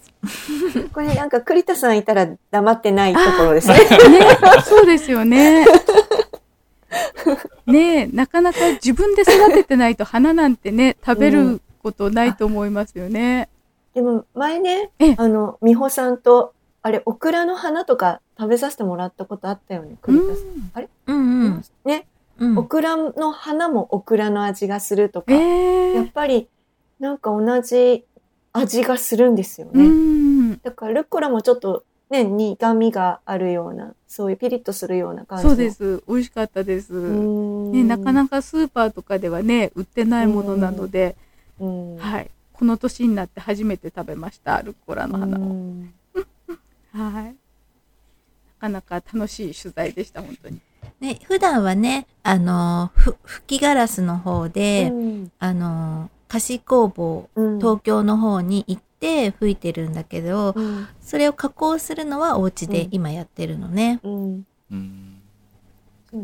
[0.92, 3.74] これなんか栗田さんいたら黙ってないところですね。
[4.12, 4.26] ね
[4.66, 5.64] そうですよね。
[7.64, 13.48] ねえなかなか自分で育ててないと花なんてね食べることないと思いますよね、
[13.94, 20.71] でも前ねええ、あの、美穂さんと、あれ、オクラの花とか食べさせてもらったことあったよね、栗田さん。
[20.75, 21.64] あれ、うんうん。
[21.85, 22.07] ね、
[22.38, 22.59] うん。
[22.59, 25.37] オクラの花もオクラの味がするとか、え
[25.93, 26.49] えやっぱり
[26.99, 28.05] なんか同じ
[28.53, 29.88] 味がするんですようね。
[29.88, 30.59] ん。
[30.61, 35.51] だからルッコラもちょっとね、苦味があるような、そういうピリッとするような感じの。
[35.51, 36.03] そうです。
[36.09, 41.14] 美味しかったです、ね、ねなかなかスーパーとかではね売ってないものなので、
[41.61, 41.97] うん。
[41.99, 45.95] はい、この年になって初めて食べましたルッコラの花を、うん
[46.92, 47.24] はい。
[47.24, 47.33] な
[48.61, 50.61] かなか楽しい取材でした本当に。
[51.00, 55.33] ね、普段はね、あの、ふ吹きガラスの方で、うん。
[55.38, 57.59] あの、菓子工房、うん。
[57.59, 60.87] 東京の方に行って吹いてるんだけど、うん。
[61.00, 62.88] それを加工するのはお家でうん。
[62.92, 64.00] 今やってるのね。
[64.03, 64.46] うん。
[64.70, 65.20] うん。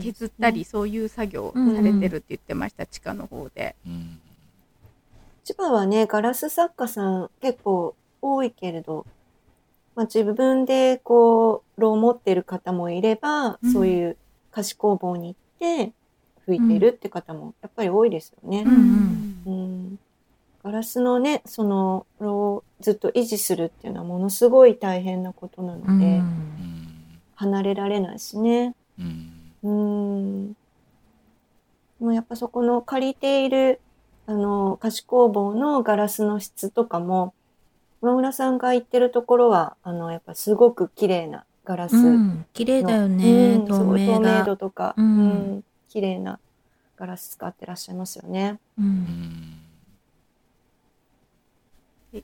[0.01, 3.77] 削ったりそういう作業されてるって言ってました、地下の方で。
[3.87, 4.21] うん。
[5.45, 9.07] 千葉はね、ガラス作家さん結構多いけれど、
[9.97, 14.17] まあ、自分でこう、炉を持ってる方もいれば、うんそういう
[14.53, 15.93] 菓子工房に行って
[16.45, 18.63] 吹いてるって方もやっぱり多いですよね。
[18.63, 19.99] んうん
[20.63, 26.21] ガラスのね、その炉をずっと維持するっていうのはものすごい大変なことなので、
[27.37, 28.75] 離れられないしね。
[28.99, 30.53] うんうん。
[30.53, 30.57] で
[32.01, 33.81] もやっぱそこの借りている、
[34.27, 37.35] あの、菓子工房のガラスの質とかも、
[38.07, 42.09] 今村さんが言ってるところは、あの、やっぱすごく綺麗なガラスの。
[42.11, 44.45] うん、綺麗だよね、うんす透ごい透明。
[44.45, 45.25] 度とか、うんう
[45.57, 46.39] ん綺麗な
[46.97, 48.61] ガラス使ってらっしゃいますよね。
[48.79, 49.55] う、うん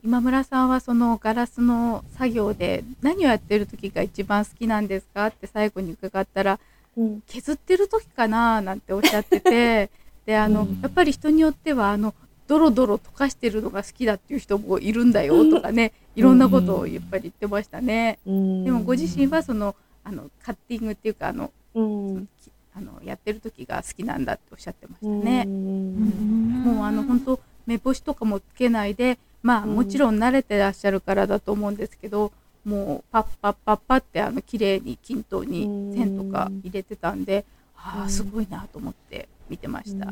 [0.04, 6.60] 今村さんはそのガラスの作業で何をやってる時が一番好きなんですかって最後に伺ったら
[6.96, 7.22] うん。
[7.26, 9.90] 削ってる時かななんておっしゃってて
[10.26, 12.14] であの、うんやっぱり人によってはあの
[12.48, 18.18] ドロドロ溶かしてるのが好きだっていう人もいるんだよとかねいろんなことをやっぱり言ってましたね。
[18.26, 19.74] うんでもご自身はその
[20.04, 22.28] あのカッティングっていうかあのうん。
[22.74, 25.44] あのやってる時が好きなんだっておっしゃってましたうね。
[25.44, 32.32] んもうあの本当目星とかもつけないでまあうんもちろん慣れてらっしゃるからだと思うんですけど
[32.64, 37.44] もうパッパッパッパってあの綺麗に均等に線とか入れてたんで
[37.76, 40.06] あうんあすごいなと思って見てました。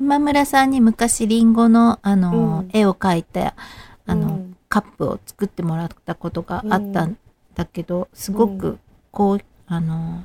[0.00, 2.70] 今村さんに昔リンゴの、あの、うん。
[2.72, 3.54] 絵を描いた、
[4.06, 4.56] あの、うん。
[4.70, 7.18] カップを作ってもらったことがあったん
[7.54, 8.78] だけど、すごうく、
[9.10, 10.24] こう、あの、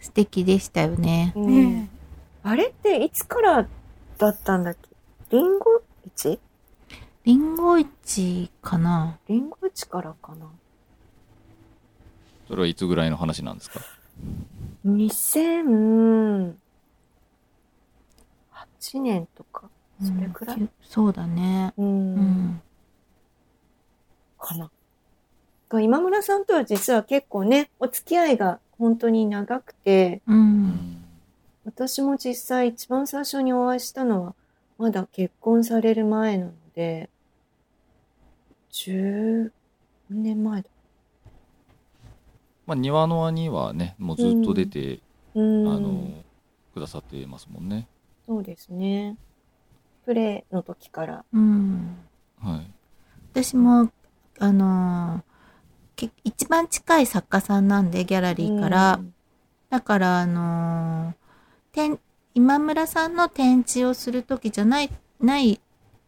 [0.00, 1.32] 素敵でしたよね。
[1.36, 1.46] うん。
[1.46, 1.88] ね。
[2.42, 3.68] あれっていつから
[4.18, 4.88] だったんだっけ？
[5.30, 5.80] リンゴ
[6.16, 6.40] 市？
[7.24, 9.18] リンゴ市かな。
[9.28, 10.46] リンゴ市からかな？
[12.48, 13.80] それはいつぐらいの話なんですか？
[18.82, 19.70] 2008年とか、
[20.02, 21.72] それくらい、うんそうだね。
[21.76, 22.62] うんうん。
[24.38, 24.70] かな。
[25.80, 30.32] 今村さんとは実は結構ね、お付き合いが本当に長くて、う。
[30.32, 31.04] うんん
[31.64, 34.34] 私も実際一番最初にお会いしたのは、
[34.78, 37.08] まだ結婚される前なので、
[38.72, 39.52] 10
[40.10, 40.68] 年前だ。
[42.66, 45.00] まあ庭の輪にはねもうずっと出て、
[45.34, 45.68] うん。
[45.68, 46.24] あの
[46.74, 47.86] くださってますもんね
[48.32, 49.18] そうですね。
[50.06, 51.24] プレイの時から。
[51.34, 51.98] うん。
[52.40, 52.70] はい
[53.34, 53.90] 私も、
[54.38, 55.22] あのー
[55.94, 59.00] け一番近い作家さんなんで、ギャラリーから。
[59.68, 61.14] だから、あのー
[61.72, 62.00] 展
[62.34, 64.90] 今村さんの展示をするときじゃない、
[65.20, 65.60] ない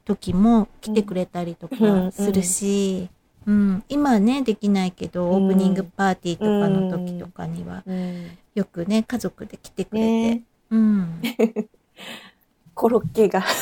[0.07, 3.11] 時も来てくれたりとうんかするし、
[3.47, 8.39] うん、今はね、できないけど、うんオープニングパーティーとかの時とかには、うん。
[8.55, 10.07] よくね、家族で来てくれて、
[10.37, 11.21] ねうん。
[12.75, 13.41] コロッケが。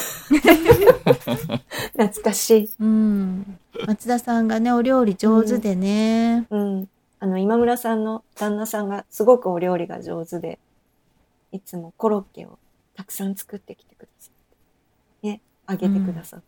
[1.92, 2.68] 懐かしい。
[2.80, 3.58] うん。
[3.86, 6.88] 松田さんがね、お料理上手でね、うん。
[7.20, 10.58] あの、今村さんの旦那さんがすごくお料理が上手で、
[11.52, 12.58] いつもコロッケを
[12.94, 15.28] たくさん作ってきてくださって。
[15.28, 16.46] ね、あげてくださって。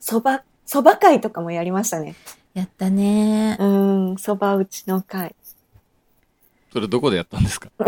[0.00, 2.14] そば、そば会とかもやりましたね。
[2.54, 3.56] やったね。
[3.60, 3.64] う
[4.14, 5.36] ん、そば打ちの会。
[6.72, 7.68] それどこでやったんですか？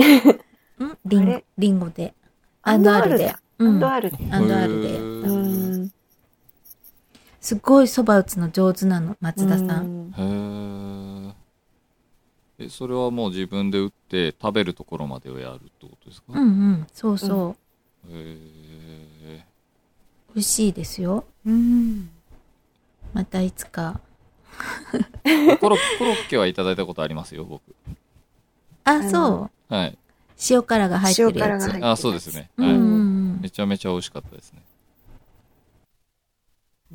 [0.79, 0.99] うん？
[1.05, 2.15] リンリンゴで。
[2.63, 3.35] アンドアルで。
[3.59, 4.19] うんアンドアルで。
[4.31, 5.37] アンドアルでう
[5.85, 5.93] ん。
[7.41, 10.11] すごい蕎麦打つの上手なの、松田さん。
[10.11, 11.31] ん。
[11.31, 11.35] へ
[12.61, 12.65] え。
[12.67, 17.57] え、それはもう自分で打って食べるところまでをやるってことですか、うんうん、そうそ
[18.07, 18.13] う。
[18.13, 18.37] へ
[19.25, 19.47] え。
[20.35, 21.25] 美味しいですよ。
[21.47, 22.11] うん。
[23.15, 24.01] またいつか。
[25.61, 27.63] コロコロッケはいただいたことありますよ、僕。
[28.85, 29.75] あ、そう。
[29.75, 29.99] はい。
[30.49, 31.81] 塩辛が入ってるやつ塩辛が入って。
[31.81, 32.51] るあ、そうですね。
[32.57, 32.71] はい。
[32.71, 34.63] うんうんうんめちゃめちゃ美味しかったですね。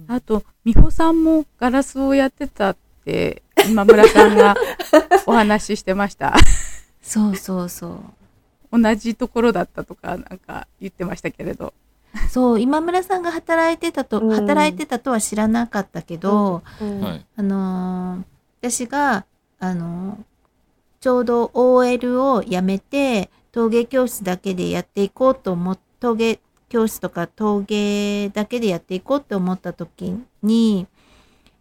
[0.08, 4.56] あと、美穂さんもガラスをやってたって、今村さんが
[5.26, 6.36] お話ししてました。
[7.02, 8.04] そうそうそ
[8.72, 8.82] う。
[8.82, 11.74] 同じところだったとか、なんか言ってましたけれど。
[12.30, 17.26] そう、今村さんが働いてたと、うん働いてたとは知らなかったけど、うんはい。
[17.38, 18.24] あのー
[18.62, 19.26] 私が、
[19.60, 20.35] あのー
[21.06, 30.88] ちょうど OL を辞めて、陶芸教室だけでやっていこうと思っ、陶芸教室とか陶芸だけでやっていこうって思った時に、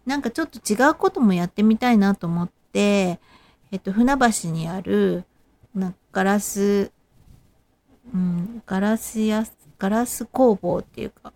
[0.06, 3.20] なんかちょっと違うこともやってみたいなと思って、
[3.70, 5.24] えっと、船橋にある、
[5.74, 6.90] なんかガラス、
[8.14, 9.44] うん、ガラスや、
[9.78, 11.34] ガラス工房っていうか、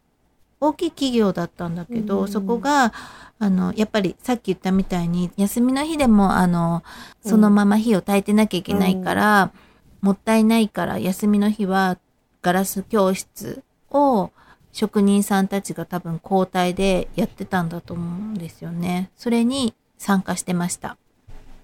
[0.60, 2.92] 大きい企業だったんだけど、うんそこが、
[3.38, 6.82] あの、やっぱりさっき言ったみたいに、休みの日でも、あの、
[7.24, 9.52] そのまま火を焚いてなきゃいけないから、
[10.00, 11.98] もったいないから、休みの日は
[12.42, 14.30] ガラス教室を
[14.72, 19.10] 職人さんたちが多分交代でやってたんだと思うんですよね。
[19.16, 20.96] それに参加してました。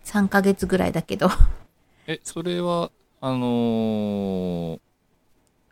[0.04, 1.28] 3ヶ月ぐらいだけど。
[2.06, 4.80] え、それは、あのー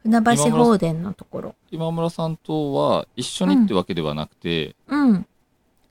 [0.03, 1.55] 船橋放電のところ。
[1.71, 5.27] 今村さんとは一緒にってわけではなくて、うん。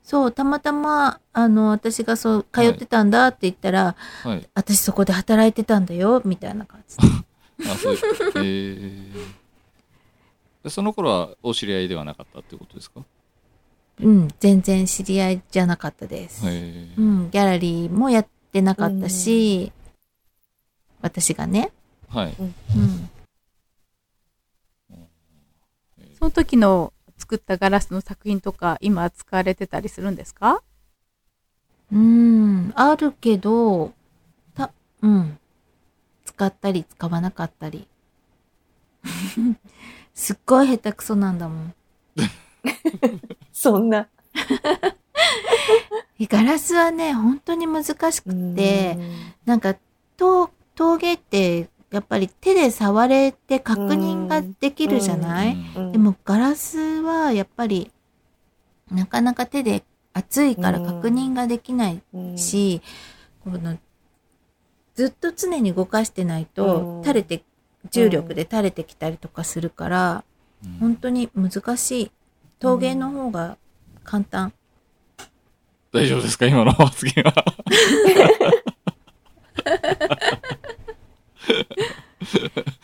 [0.04, 3.94] そう、たまたま、あの、私がそう、通ってたんだって言ったら、
[4.24, 4.48] はい。
[4.54, 7.04] 私そこで働いてたんだよ、みたいな感じで。
[7.70, 7.96] あ、そう。
[8.36, 9.32] えー
[10.64, 13.00] でその頃はお知り合いではなかったってことですか？
[14.00, 16.46] うん、全然知り合いじゃなかったです。
[16.46, 19.72] へえうん、ギャラリーもやってなかったし、
[21.00, 21.72] 私がね。
[22.08, 22.34] はい。
[22.38, 23.10] うん。
[26.22, 30.62] その時の作ったガラスの作品とか、今使われてたりするんですか？
[31.90, 33.92] うん、あるけど、
[34.54, 34.70] た、
[35.02, 35.36] うん。
[36.24, 37.88] 使ったり使わなかったり。
[40.14, 41.74] すっごい下手くそなんだもん。
[43.52, 44.06] そんな。
[46.20, 47.82] ガラスはね、本当に難
[48.12, 48.96] しくて、
[49.44, 49.74] なんか、
[50.16, 55.92] 陶陶芸って、やっぱり手で触れて確認ができるじゃない、うん。
[55.92, 57.90] でもガラスはやっぱり、
[58.90, 62.80] なかなか手で熱いから確認ができないうん、し、
[63.44, 63.76] この
[64.94, 67.02] ずっと常に動かしてないと、うん。
[67.02, 67.44] 垂れて、
[67.90, 70.24] 重力で垂れてきたりとかするから、
[70.64, 70.72] うん。
[70.78, 72.10] 本当に難しい。
[72.58, 73.58] 陶芸の方が
[74.04, 74.52] 簡単。
[75.92, 76.46] 大丈夫ですか？
[76.46, 77.34] 今の発言は。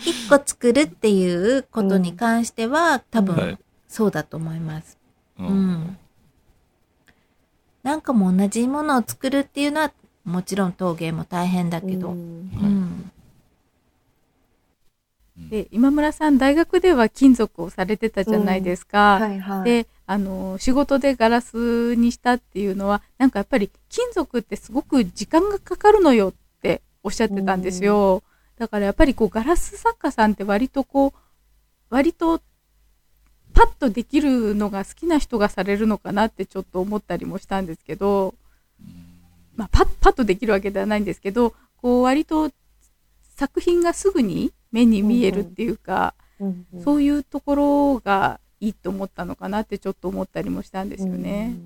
[0.01, 4.99] 一個作るっていうことに関しては、多は分いそうだと思います。
[5.39, 5.99] ううんん。
[7.83, 9.93] なんかも同じものを作るっていうのは、
[10.25, 12.09] もちろん陶芸も大変だけど。
[12.09, 12.17] ううん。
[12.17, 13.11] ん
[15.51, 19.19] で、今村さん、大学では金属をされてたじゃないですか。
[19.21, 19.65] はいはい。
[19.65, 28.23] で、あの、仕事でガラスにしたっていうのは、なんかやっぱり金属ってすごく時間がかかるのよっておっしゃってたんですよ。
[28.59, 31.13] だからやっぱりこうガラス作家さんって割とこう、
[31.91, 32.41] 割と
[33.55, 38.35] パッとできるのが好きな人がされるのかなってちょっと思ったりもしたんですけど、
[39.57, 42.51] まあパッ、パッとできるわけではないんですけど、こう割と
[43.37, 51.57] 作品がすぐに目に見えるっていうか、うんうんそういうところがいいと思ったのかなってちょっと思ったりもしたんですよね。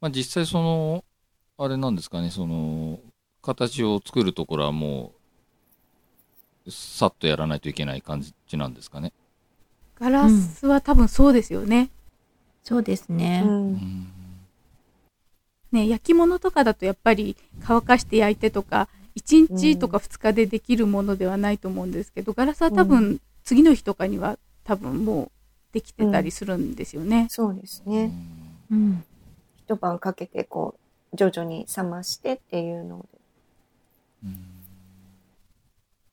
[0.00, 1.04] まあ実際その、
[1.58, 2.98] あれなんですかね、その、
[3.44, 5.12] 形を作るところはも
[6.66, 9.12] う、さっとやらないといけない感じなんですかね。
[9.96, 11.90] ガラスは多分そうですよね。
[12.62, 13.42] そうですね。
[13.44, 14.06] ううんん
[15.72, 25.30] ね、焼き物とかだとやっぱり乾かして焼いてとか、1日とか2日でできるものではないと思うんですけど、ガラスは多う分次の日とかには多分もう
[25.72, 27.26] できてたりするんですよね。
[27.28, 28.06] そうですうね。
[28.06, 29.04] んうん。
[29.66, 30.74] 一晩かけてこ
[31.12, 33.06] う、徐々に冷ましてっていうの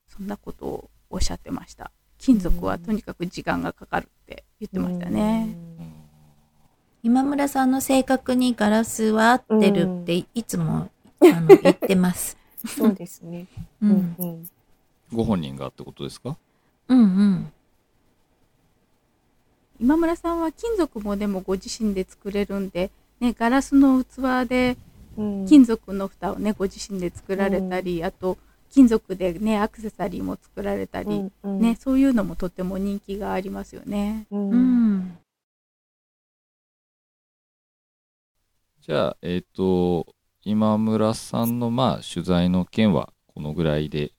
[0.08, 1.90] そんなことをおっしゃってました。
[2.18, 5.56] 金属はとにかく時間がかかるって言ってましたね。
[7.02, 10.88] 今村さんの性格にガラスは合ってるっていつも、
[11.20, 12.36] あの言ってます。
[12.64, 12.70] うん。
[12.70, 13.46] そうですね。
[13.80, 13.86] う。
[13.86, 14.50] うんんうん。
[15.12, 16.36] ご本人がってことですか？
[16.88, 17.52] うんうん。
[19.80, 28.38] 今村さんは金属もでもご自身で作れるんで、ね、ガラスの器でうん金属の蓋をねご自身で作られたり、あと
[28.70, 34.26] 金属でねアクセサリーも作られたり、ねそういうのもとても人気がありますよね。
[34.30, 35.18] うんうん。
[38.82, 40.06] じゃあ、えっ、と、
[40.42, 44.10] 今村さんの、まあ、取材の件はこのぐらいで、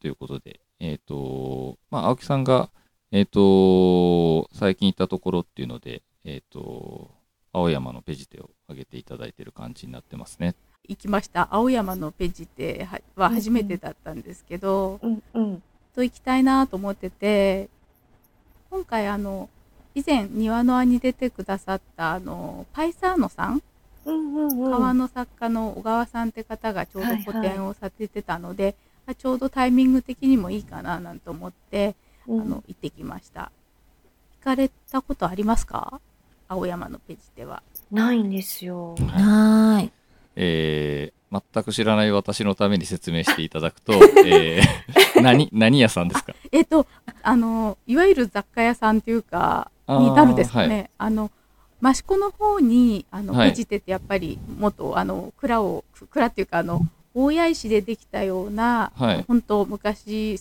[0.00, 2.70] ということで、えっ、と、まあ、青木さんが、
[3.12, 7.12] えっ、と、最近行ったところっていうので、えっ、と、
[7.52, 10.54] 青山のペジテを上げていただいてる感じになってますね。
[10.88, 11.48] 行きました。
[11.50, 15.62] 青山のペジテはは初めてだったんですけど、うんうん。
[15.94, 17.68] と行きたいなと思ってて
[18.70, 19.48] 今回あの
[19.94, 23.62] 以前庭の輪に出てくださったあのパイサーノさん？
[24.06, 24.70] うんうんうん。
[24.70, 28.74] 川の作家の小川さんって方がちょうどはいはい個展をされてたので、
[29.06, 31.94] あちょうどタイミング的にもいいかななんて思って、
[32.26, 32.40] うん。
[32.40, 33.52] あの行ってきました。
[34.40, 36.00] 行かれたことありますか？
[36.48, 37.62] 青山のペジテは
[37.92, 38.94] ないんですよ。
[38.94, 39.90] はーい。
[40.36, 41.22] えー
[41.54, 43.94] 全く知らない私のために説明していただくと、
[44.26, 46.34] えー何、何屋さんですか？
[46.50, 46.86] えっと
[47.22, 51.30] あのいわゆる雑貨屋さんっていうかになるですかはねあの
[51.82, 53.48] 益子の方にあの、はい。
[53.48, 56.82] ペジテってやっぱり元あの蔵を蔵っていうかあの
[57.14, 59.24] 大谷石でできたような、はい。
[59.26, 60.38] 本当昔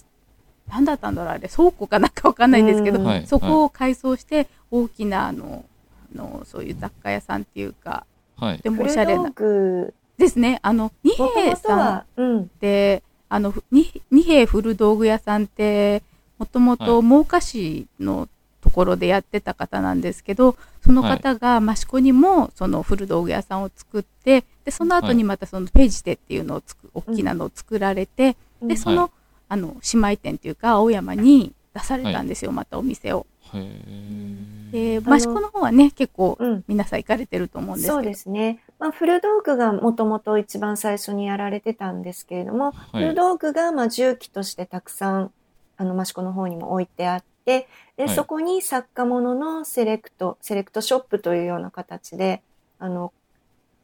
[0.68, 5.71] 何だったんだろうあれ倉庫かなんかわかんないんですけど、そこを改装して大きなあのあ
[6.16, 8.06] のそういう雑貨屋さんっていうか
[8.38, 8.58] はい。
[8.58, 9.30] でもおしゃれな。
[9.30, 10.60] 具、ですね。
[10.62, 16.04] あの二もともと平さんは、うん、であの二平古道具屋さんって
[16.38, 18.28] もともと真岡市の
[18.62, 29.12] ところでやってた方なんですけどその方が益子にもその古道具屋さんを作ってでその後にまたそのページテっていうのをつく大きなのを作られて、でその,、はい。
[29.50, 33.26] あの姉妹店っていうか青山に出されたんですよ、またお店を。
[33.54, 38.60] で益子の方はね結構うん、皆さん行かれてると思うんですけどそうですね。
[38.80, 43.04] まあ、古道具がもともと一番最初にやられてたんですけれども、はい。
[43.04, 45.32] 古道具がまあ重機としてたくさん、
[45.78, 52.42] あの、益子の方にも置いてあって、で、はいそこに作家物のセレクト、セレクトショップというような形で、
[52.80, 53.14] あの、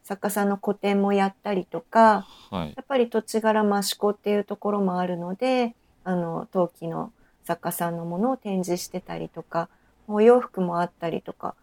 [0.02, 2.72] 作家さんの個展もやったりとか、はい。
[2.74, 7.12] やっぱり土地柄益子っていうところもあるので、あの、陶器の
[7.48, 9.70] 作家さんのものを展示してたりとか、
[10.06, 11.54] お洋服もあったりとか、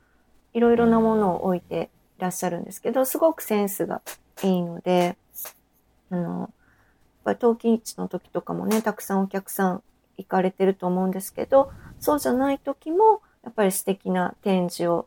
[0.55, 4.01] いろいろなものを置いていらっしゃるんですけど、すごくセンスが
[4.41, 5.15] いいので、
[6.09, 6.49] あの、やっ
[7.23, 9.83] ぱり陶器市の時とかもね、たくさんお客さん
[10.17, 15.05] 行かれてると思うんですけど、そうじゃない時も、やっぱり素敵な展示を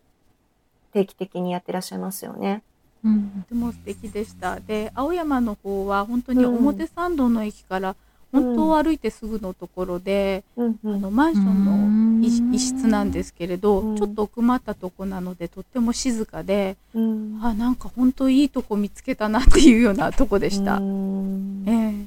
[0.93, 2.63] 定期的にやってらっしゃいますよね。
[3.05, 4.61] うんとても素敵でした。
[4.61, 7.97] で、青山の方は本当に表参道の駅から
[8.31, 10.95] 本当歩いてすぐのところで、うんうん。
[10.97, 13.97] あのマンションの一室なんですけれど、うん。
[13.97, 17.41] ちょっと奥まったとこなのでとっても静かで、うん。
[17.43, 20.77] あなんか本当いいとこ見つけたなっていうようなとこでした。
[20.77, 21.65] うん。
[21.67, 22.07] え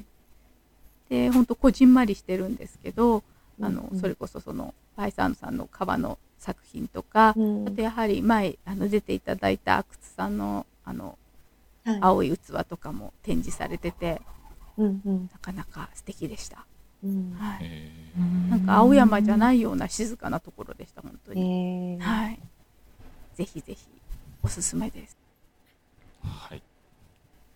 [1.10, 1.26] え。
[1.26, 3.22] で本当こじんまりしてるんですけど、
[3.60, 4.00] あのうん。
[4.00, 7.68] それこそそのパイサンさんの革の作品とか、うん。
[7.68, 11.18] あとやはり前あの出ていただいた阿久津さんのあの
[11.84, 11.98] はい。
[12.00, 14.22] 青い器とかも展示されてて
[14.78, 16.64] うんうんなかなか素敵でした。
[17.04, 17.90] うんはい、へ
[18.48, 21.96] なんか青山じゃないいような静かなところでした本当に。
[21.96, 22.40] えーはい。
[23.34, 23.86] ぜひぜひ
[24.42, 25.16] おすすめです。
[26.24, 26.62] ーはい。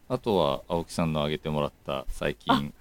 [0.08, 2.72] あとは、青木さんの挙げてもらった最近、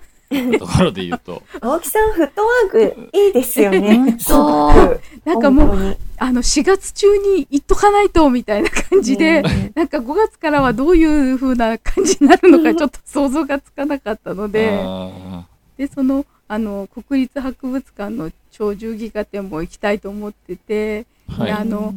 [0.60, 3.98] ところで言うと、 青木さん、フットワークいいですよね。
[3.98, 15.46] 本当すごくなんかもう本当にあの4月中に行っとかないとみたいな感じで、ねなんか5月からはどういう風な感じになるのかちょっと想像がつかなかったので、あ
[15.78, 21.48] でそのあの国立博物館の鳥獣戯画展も行きたいと思ってて、ーはい。
[21.48, 21.94] であの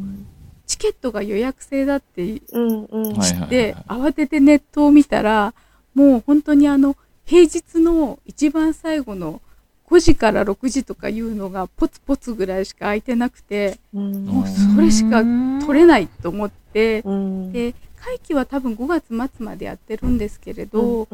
[0.65, 3.13] チケットが予約制だってうんうん。
[3.13, 5.53] はいはいで、慌ててネットを見たら、
[5.95, 6.95] もう本当にあの、
[7.25, 9.41] 平日の一番最後の
[9.89, 14.25] 5時から6時とかいうのがポツポツぐらいしか空いてなくて、うん。
[14.25, 15.23] もうそれしか
[15.65, 17.51] 取れないと思って、うん。
[17.51, 21.07] で、会期は多分5月末までやってるんですけれど、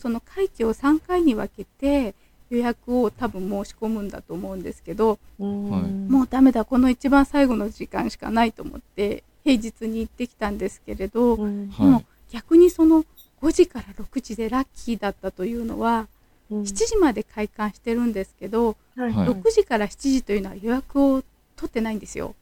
[0.00, 2.14] その会期を3回に分けて
[2.48, 11.68] 予約を多分申し込むんだと思うんですけど、もうダメだ、この一番最後の時間しかないと思って、平日に行ってきたんですけれど、うん。
[11.68, 11.86] はい。
[11.86, 13.04] もう逆にその
[13.42, 16.08] 5時から6時でラッキーだったというのは、うん
[16.60, 19.12] 7時まで開館してるんですけど、はい。
[19.12, 19.28] はい。
[19.28, 21.22] 6時から7時というのは予約を
[21.56, 22.34] 取ってないんですよ。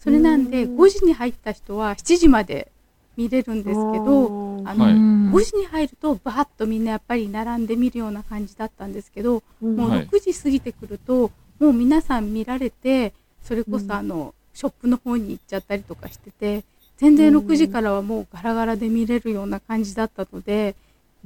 [0.00, 2.70] それなんで、うん5時に入った人は7時まで
[3.16, 4.92] 見れるんですけど、うんあのはい。
[4.94, 9.76] うん5時に入るとバーッとみんなやっぱり並んで見るような感じだったんですけど、うん。
[9.76, 10.06] もうはい。
[10.06, 13.12] 6時過ぎてくると、もう皆さん見られて、
[13.42, 16.64] それこうんそあの、ショップの方に行っちゃったりとかしてて
[16.96, 20.74] 全然6時からはもうガラガラで見れるような感じだったので、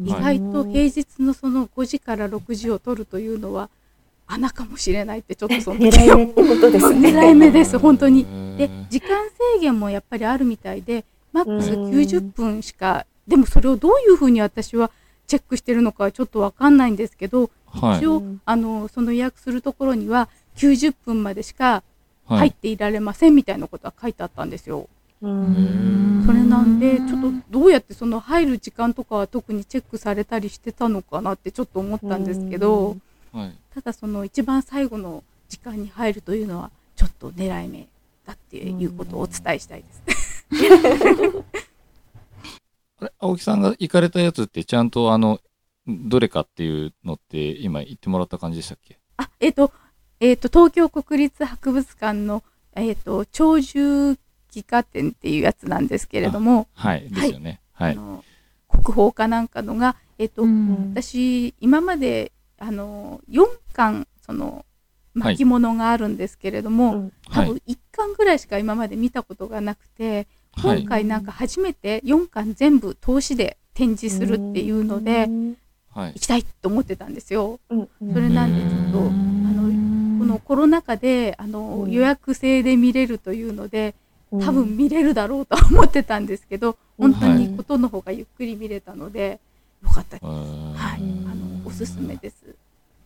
[0.05, 3.69] 意外と平日のその5時から6時を取るというのは
[4.27, 7.09] 穴かもしれないってちょっとその時 狙い目ってことですね。
[7.11, 8.27] 狙い目です本当に。
[8.57, 9.09] で時間
[9.55, 14.91] 制限もやっぱりあるみたいでマックスうん90分しかでもそれをどういうふうに私は
[15.27, 21.83] チェックしてるのかはちょっとわかんないんですけど、はい一応、うんあのその予約するところには90分までしか
[22.27, 24.79] はい入っていられませんみたいなことは書いてあったんですよ。
[24.79, 24.87] うん
[25.23, 32.97] それなんでちょっとどうやってその入る時間とかは特にチェックされたりしてたのかなってちょっと思ったんですけど、
[33.33, 33.57] はい。
[33.73, 37.87] ただその一番最後の時間に入るというのはちょっと狙い目
[38.27, 40.47] だっていうことをお伝えしたいです。
[42.99, 45.41] あれ青木さんが行かれたやつってちゃんとあの
[45.87, 48.99] どれかっていうのって今言ってもらった感じでしたっけ？
[49.19, 49.73] あ、えっ、と、
[50.19, 52.43] えっ、と、東京国立博物館の、
[52.75, 54.17] えっ、と、鳥獣
[54.55, 57.61] 戯画展っていうやつなんですけれども、はいですよね。
[57.73, 57.93] はい。
[57.93, 58.23] あの
[58.73, 60.93] 国宝かなんかのが、えっ、と、うん。
[60.95, 64.65] 私、今まで、あの、4巻、その、
[65.15, 70.81] 巻物があるんですけれども、多分1巻ぐらいしか今まで見たことがなくて、はい。
[70.81, 75.29] 今回なんか初めて4巻全部通しで展示するっていうので、
[75.91, 76.13] はい。
[76.15, 77.61] 行きたいと思ってたんですよ。
[77.69, 77.89] うん。
[78.13, 81.91] それなんでちょっと、あの、このコロナ禍であの、うん。
[81.91, 84.02] 予約制で見れるというのでうん
[84.41, 87.13] 多分見れるだろうとは思ってたんですけど、うん。
[87.13, 89.41] 本当にことの方がゆっくり見れたので
[89.83, 90.25] よかったです。
[90.25, 90.33] は
[90.75, 92.55] はい、あのおすすめです。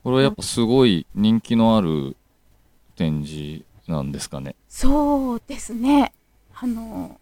[0.04, 2.16] これはやっぱすごい人気のある
[2.94, 4.54] 展示なんですかね？
[4.68, 6.12] そうですね。
[6.54, 7.18] あの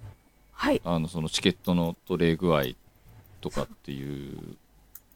[0.52, 0.82] はい。
[0.84, 2.62] あのそのチケットの取れ具合
[3.40, 4.36] とかっていう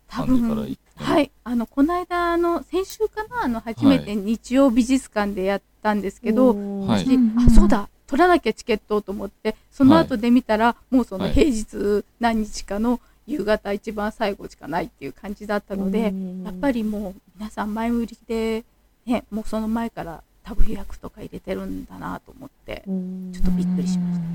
[0.08, 1.30] 多感じからはい。
[1.44, 3.44] あのこの間あの先週かな？
[3.44, 7.06] あの初めて日曜美術館でやったんですけど、うんはい。
[7.36, 11.34] あそうだ取らなきゃチケットと思ってその後で見たら、もうそのはい。
[11.34, 16.12] 平日何日かの夕方一番最後しかないっていう感じだったので、
[16.44, 18.64] やっぱりもう皆さん前売りで、
[19.06, 23.30] ね、もうその前から多分予約とか入れてるんだなと思ってうん。
[23.32, 24.26] ちょっとびっくりしました。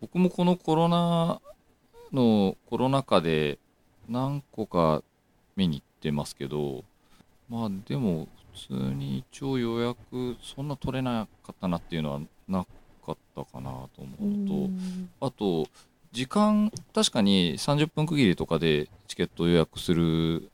[0.00, 1.40] 僕もこのコロナ
[2.12, 3.58] のコロナ禍で
[4.08, 5.02] 何個か
[5.56, 6.84] 見に行ってますけど
[7.48, 8.28] まあでも
[8.68, 12.64] 普通に一応予約そんな取れなかったなっていうのはな
[13.06, 14.68] かったかなと思
[15.20, 15.68] うと、あと
[16.12, 20.50] 時間確かに30分区切りとかでチケット予約する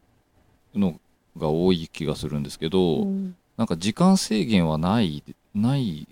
[0.74, 1.00] の
[1.36, 3.36] が多い気がするんですけど、うん。
[3.57, 5.22] なんか時間制限はない
[5.55, 6.09] ない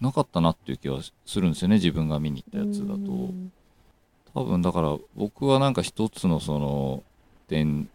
[0.00, 3.34] なかったなっていう気はするんですよね自分が見に行ったやつだと。
[4.32, 7.02] 多分だから僕はなんか一つのその
[7.48, 7.86] 展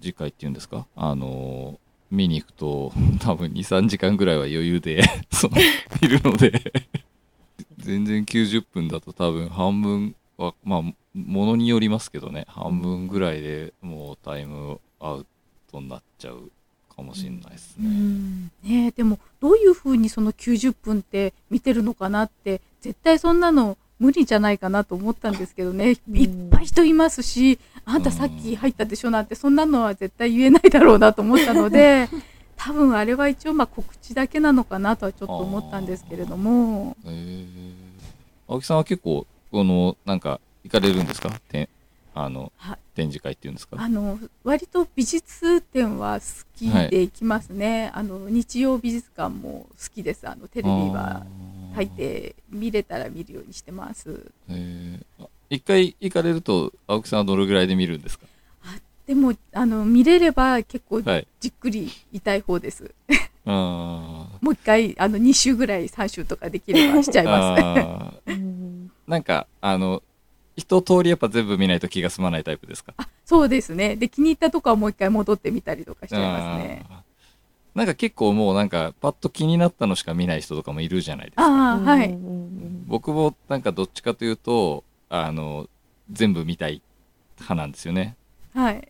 [0.00, 0.86] 示会っていうんですか？
[0.96, 1.78] あの
[2.12, 5.02] 見に行くと多分23時間ぐらいは余裕で
[5.32, 6.72] そのいるので。
[7.78, 10.82] 全然90分だと多分半分はまあ
[11.14, 12.44] ものによりますけどね。
[12.48, 15.26] 半分ぐらいでもうタイムアウ
[15.70, 16.52] トになっちゃう
[16.94, 17.88] かもしれないですうね。
[17.88, 18.44] ん。
[18.44, 18.50] ね
[18.86, 26.16] えでもどういうふうにその90分って見てるのかなって絶対そんなの無理じゃないかなと思ったんですけどね、うん。
[26.16, 32.08] いっぱい人いますしあんたさっき入ったでしょなんてそんなのは絶対言えないだろうなと思ったので
[32.56, 36.96] 多分あれは一応まあ告知だけなのかなとはちょっと思ったんですけれども。
[37.04, 37.08] え。
[37.08, 37.72] ー、
[38.52, 41.30] 青木さんは結構このなんか行かれるんですか？
[41.48, 41.68] て
[42.14, 42.78] あのはい。
[42.94, 43.76] 展示会っていうんですか？
[43.80, 46.26] あの割と美術展は好
[46.56, 50.28] きで行きますね、あの日曜美術館も好きです。
[50.28, 51.26] あのテレビは
[51.74, 54.30] 入って見れたら見るようにしてます。
[54.48, 55.00] え
[55.54, 58.26] 一回行かれると青木さんはどれぐらいで見るんですか？
[59.06, 61.26] でもあの見れれば結構はい。
[61.40, 62.94] じっくりいたい方です。
[63.44, 63.52] あー。
[64.40, 68.30] もう一回あの2週ぐらい3週とかできればしちゃいます。
[69.06, 70.02] なんかあの
[70.56, 72.94] 一通りやっぱ全部見ないと気が済まないタイプですか？
[72.96, 73.96] あそうですね。
[73.96, 76.86] で気に入ったとこはもう一回戻ってみたりとかしちゃいますね。
[76.88, 76.98] あー。
[77.74, 81.42] なんか結構もうなんかパッと気になったのしか見ない人とかもいるじゃないですか。
[81.44, 82.10] ああはい。
[82.10, 82.84] うん。
[82.86, 84.84] 僕もなんかどっちかというと
[85.14, 85.68] あの
[86.10, 86.80] 全部見たい
[87.36, 88.16] 派なんですよね
[88.54, 88.88] はい。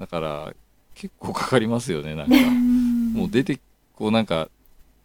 [0.00, 0.52] だから
[0.94, 2.34] 結構かかりますよねなんか
[3.14, 3.60] もう出て
[3.94, 4.48] こうなんか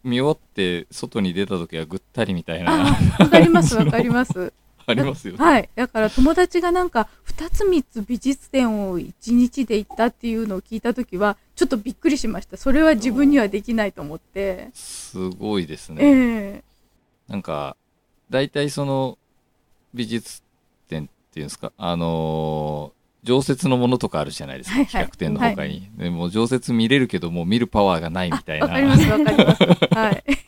[0.03, 4.53] 見終わって外に出た時はぐったりみたいなわかりますわかります。
[4.87, 5.69] あ りますよね、はい。
[5.75, 12.55] だから友達がなんか2つ3つ美術展を1日で行ったっていうのを聞いた時はちょっとびっくりしました。
[12.57, 14.69] それは自分にはできないと思って。
[14.73, 16.63] すごいですね、ええ
[17.27, 17.75] なんか
[18.29, 19.17] 大体その
[19.95, 20.43] 美術
[21.35, 29.63] ていうんですかあのー常設のものとかあるじゃないですか、はいはい企画展の他に、でもう常設見れるけどもう見るパワーがないみたいなわかりますわかります。
[29.95, 30.23] はい。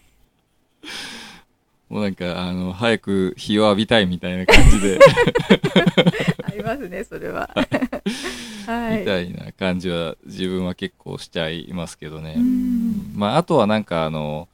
[1.89, 4.99] もうなんか、あの、早く日を浴びたいみたいな感じで、
[6.43, 7.49] ありますね、それは。
[8.67, 8.99] はい。
[8.99, 12.35] みたいな感じは自分は結構しちゃいますけどね。
[12.37, 14.49] うんまあ、あとはなんかあの、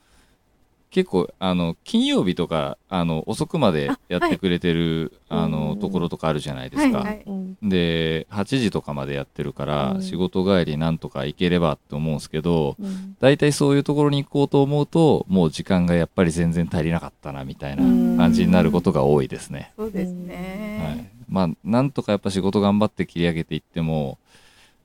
[0.94, 7.00] 結構、あの、金曜日とか、あの、遅くまでやってくれてる、はいあの、うんところとかあるじゃないですか。
[7.00, 17.82] はいはいうんで、8時とかまでやってるから、うん仕事帰りなんとか行ければって思うんですけど、うん大体そういうところに行こうと思うと、もう時間がやっぱり全然足りなかったな、みたいな
[18.18, 19.74] 感じになることが多いですね。
[19.76, 21.12] そうですはいね。。
[21.28, 24.20] まあ、なんとかやっぱ仕事頑張って切り上げていっても、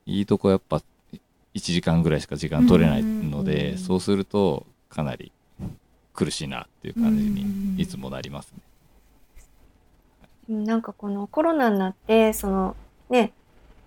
[0.07, 0.81] いいとこやっぱ
[1.53, 5.31] 1時間ぐらいしか時間取れないので、うんそうするとかなり
[6.13, 8.59] 苦しいなっていう感じうんにいつもなりますね。
[10.49, 12.75] うんなんかこのコロナになって、その
[13.09, 13.33] ね、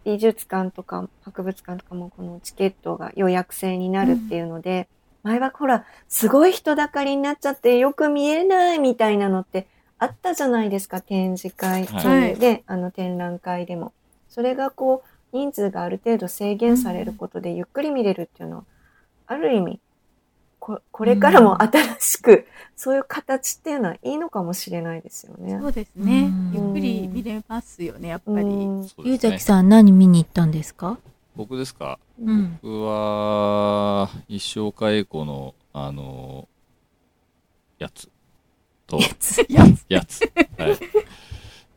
[0.05, 4.89] 美術館とか博物館とかもこのチケットが予約制になるっていうので、
[5.23, 9.67] 前はほら、すごい人だかりになっちゃってよく見えないみたいなのって
[9.99, 13.93] あったじゃないですか、展示会、はいあの展覧会でも。
[14.29, 18.65] それがこう、人数がある程度制限されることでゆっくり見れるっていうのは、
[19.27, 19.81] ある意味、
[20.65, 22.47] ここれからも新しく、
[22.77, 25.59] そういう形っていうのはいいのかもしれないですよね。
[25.61, 26.53] そうですねうん。
[26.55, 28.43] ゆっくり見れますよね、やっぱり。
[28.43, 29.41] うんゆうざき。
[29.41, 30.99] さん何見に行ったんですか？
[31.35, 31.99] 僕ですか？
[32.23, 32.61] うん。
[32.63, 36.47] 僕は、一生かエコの、あの、
[37.81, 38.09] やつ
[38.87, 39.45] と、やつ。
[39.89, 40.33] やつ。
[40.59, 40.79] はい。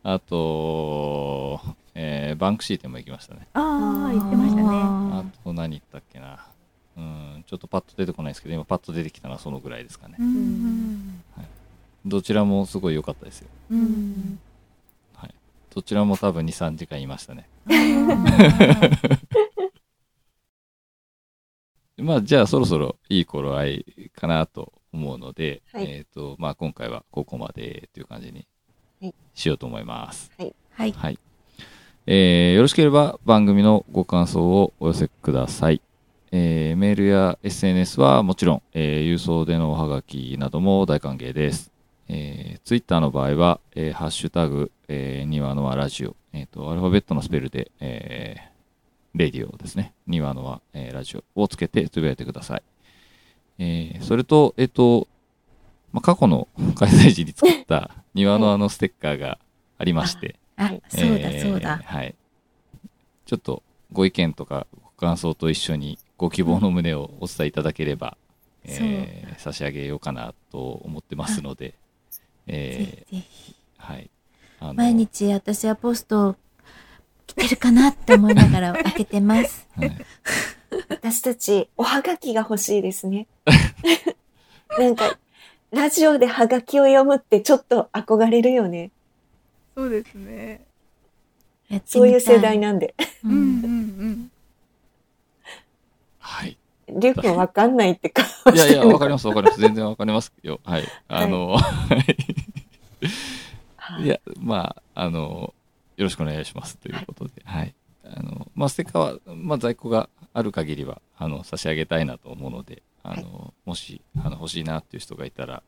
[0.04, 1.60] あと、
[1.96, 3.48] えーバンクシー店も行きましたね。
[3.54, 4.68] ああ、言ってましたね。
[4.70, 6.46] あと何言ったっけな。
[6.98, 10.24] うん、ちょっとパッと出てこないですけど、今パッと出てきたのはそのぐらいですかねう。
[10.24, 11.22] ん。
[12.06, 13.48] どちらもすごい良かったですよ。
[13.72, 14.40] うん。
[15.76, 17.50] どちらも多分2、3時間いましたね。
[21.98, 28.48] まあ、じゃあそろそろいい頃合いかなと思うので、はいえっ、と、まあ今回はここまでという感じに
[29.02, 30.32] はいしようと思います。
[30.38, 30.56] はい。
[30.94, 31.20] はい。
[32.08, 35.82] えーよろしければ番組のご感想をお寄せください。
[36.38, 41.72] えーメールや SNS はもちろん、えー郵送でのおはがきなども大歓迎です。
[42.10, 48.56] えー、ツイッターの場合は、えーハッシュタグ、えー、庭の輪ラジオ、えっ、と、アルファベットのスペルで、えー
[49.18, 49.94] レディオですね。
[50.08, 52.64] 庭の輪、えーラジオをつけてつぶやいてください。
[53.60, 55.08] えーそれと、えっ、と、
[55.94, 59.40] まあ、過去の 開催時に作った庭の輪のステッカーが
[59.78, 61.82] ありまして、あ、そうだえーそうだ。
[61.82, 62.14] はい。
[63.26, 63.64] ちょっと
[63.94, 68.18] ご意見とかご感想と一緒にご希望の旨をお伝えいただければ、
[68.64, 71.76] えー差し上げようかなと思ってますので、
[72.10, 73.56] ぜえひぜひ。
[73.80, 74.10] ーはい。
[74.74, 76.36] 毎日私はポスト
[77.28, 79.68] 来てるかなって思いながら 開けてます。
[79.78, 79.92] はい
[80.90, 83.28] 私たち、おはがきが欲しいですね。
[84.78, 85.18] なんか、
[85.72, 88.92] ラジオではがきを読むってちょっと憧れるよね。
[89.76, 90.66] そうですね。
[91.86, 92.94] そういう世代なんで。
[93.24, 94.32] ううんうんん
[96.26, 96.58] はい。
[96.90, 99.62] りゅうくんわかんないって顔いやいや、わかりまます、わかります。
[99.62, 100.60] 全然わかりますよ。
[100.64, 100.84] はい。
[101.08, 101.56] あの、
[104.04, 105.54] いや、まあ、あの、
[105.98, 107.76] よろしくお願いしますということで、はい。
[108.04, 115.62] あの、まあ、ステッカーは、まあ、在庫がある限りは、あの、差し上げたいなと思うので、あの、もし、あの、欲しいなっていう人がいたら、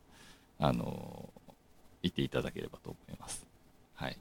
[0.58, 1.28] あの、
[2.02, 3.46] 言っていただければと思います。
[3.94, 4.16] はい。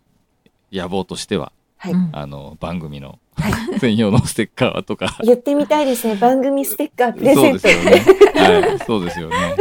[0.72, 1.94] 野望としては、はい。
[1.94, 3.20] うんあの、番組の
[3.80, 6.16] 専用のステッカーとか、言ってみたいですね。
[6.16, 7.60] 番組ステッカープレゼント。
[7.60, 8.02] そうですよね。
[8.36, 9.36] はい、そうですよね。
[9.36, 9.56] はい、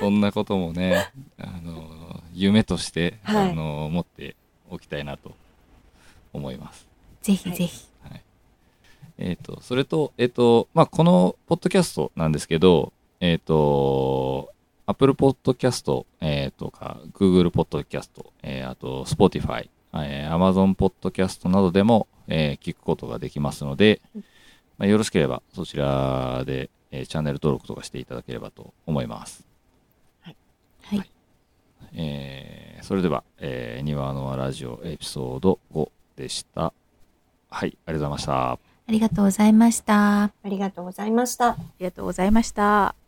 [0.00, 4.36] そんなこともね、あの、夢として、はいあの、持って
[4.70, 5.32] おきたいなと
[6.32, 6.86] 思います。
[7.22, 7.86] ぜひぜひ。
[8.02, 8.22] はい。
[9.18, 14.50] えっ、と、それと、えっ、と、まあ、このポッドキャストなんですけど、えっ、と、
[14.86, 18.08] Apple Podcast、えー、とか、Google Podcast、
[18.42, 24.00] えーあと、Spotify、えー Amazon Podcast などでも、えー聞くことができますので、
[24.78, 29.46] まあ、よろしければそちらで、えーチャンネル登録とかしていただければと思います。
[30.82, 31.10] はい。
[31.94, 36.72] えーそれでは、えー、庭の輪ラジオエピソード5でした。
[37.50, 38.52] はい、ありがとうございました。
[38.52, 40.22] ありがとうございました。
[40.24, 41.48] ありがとうございました。
[41.50, 42.99] ありがとうございました。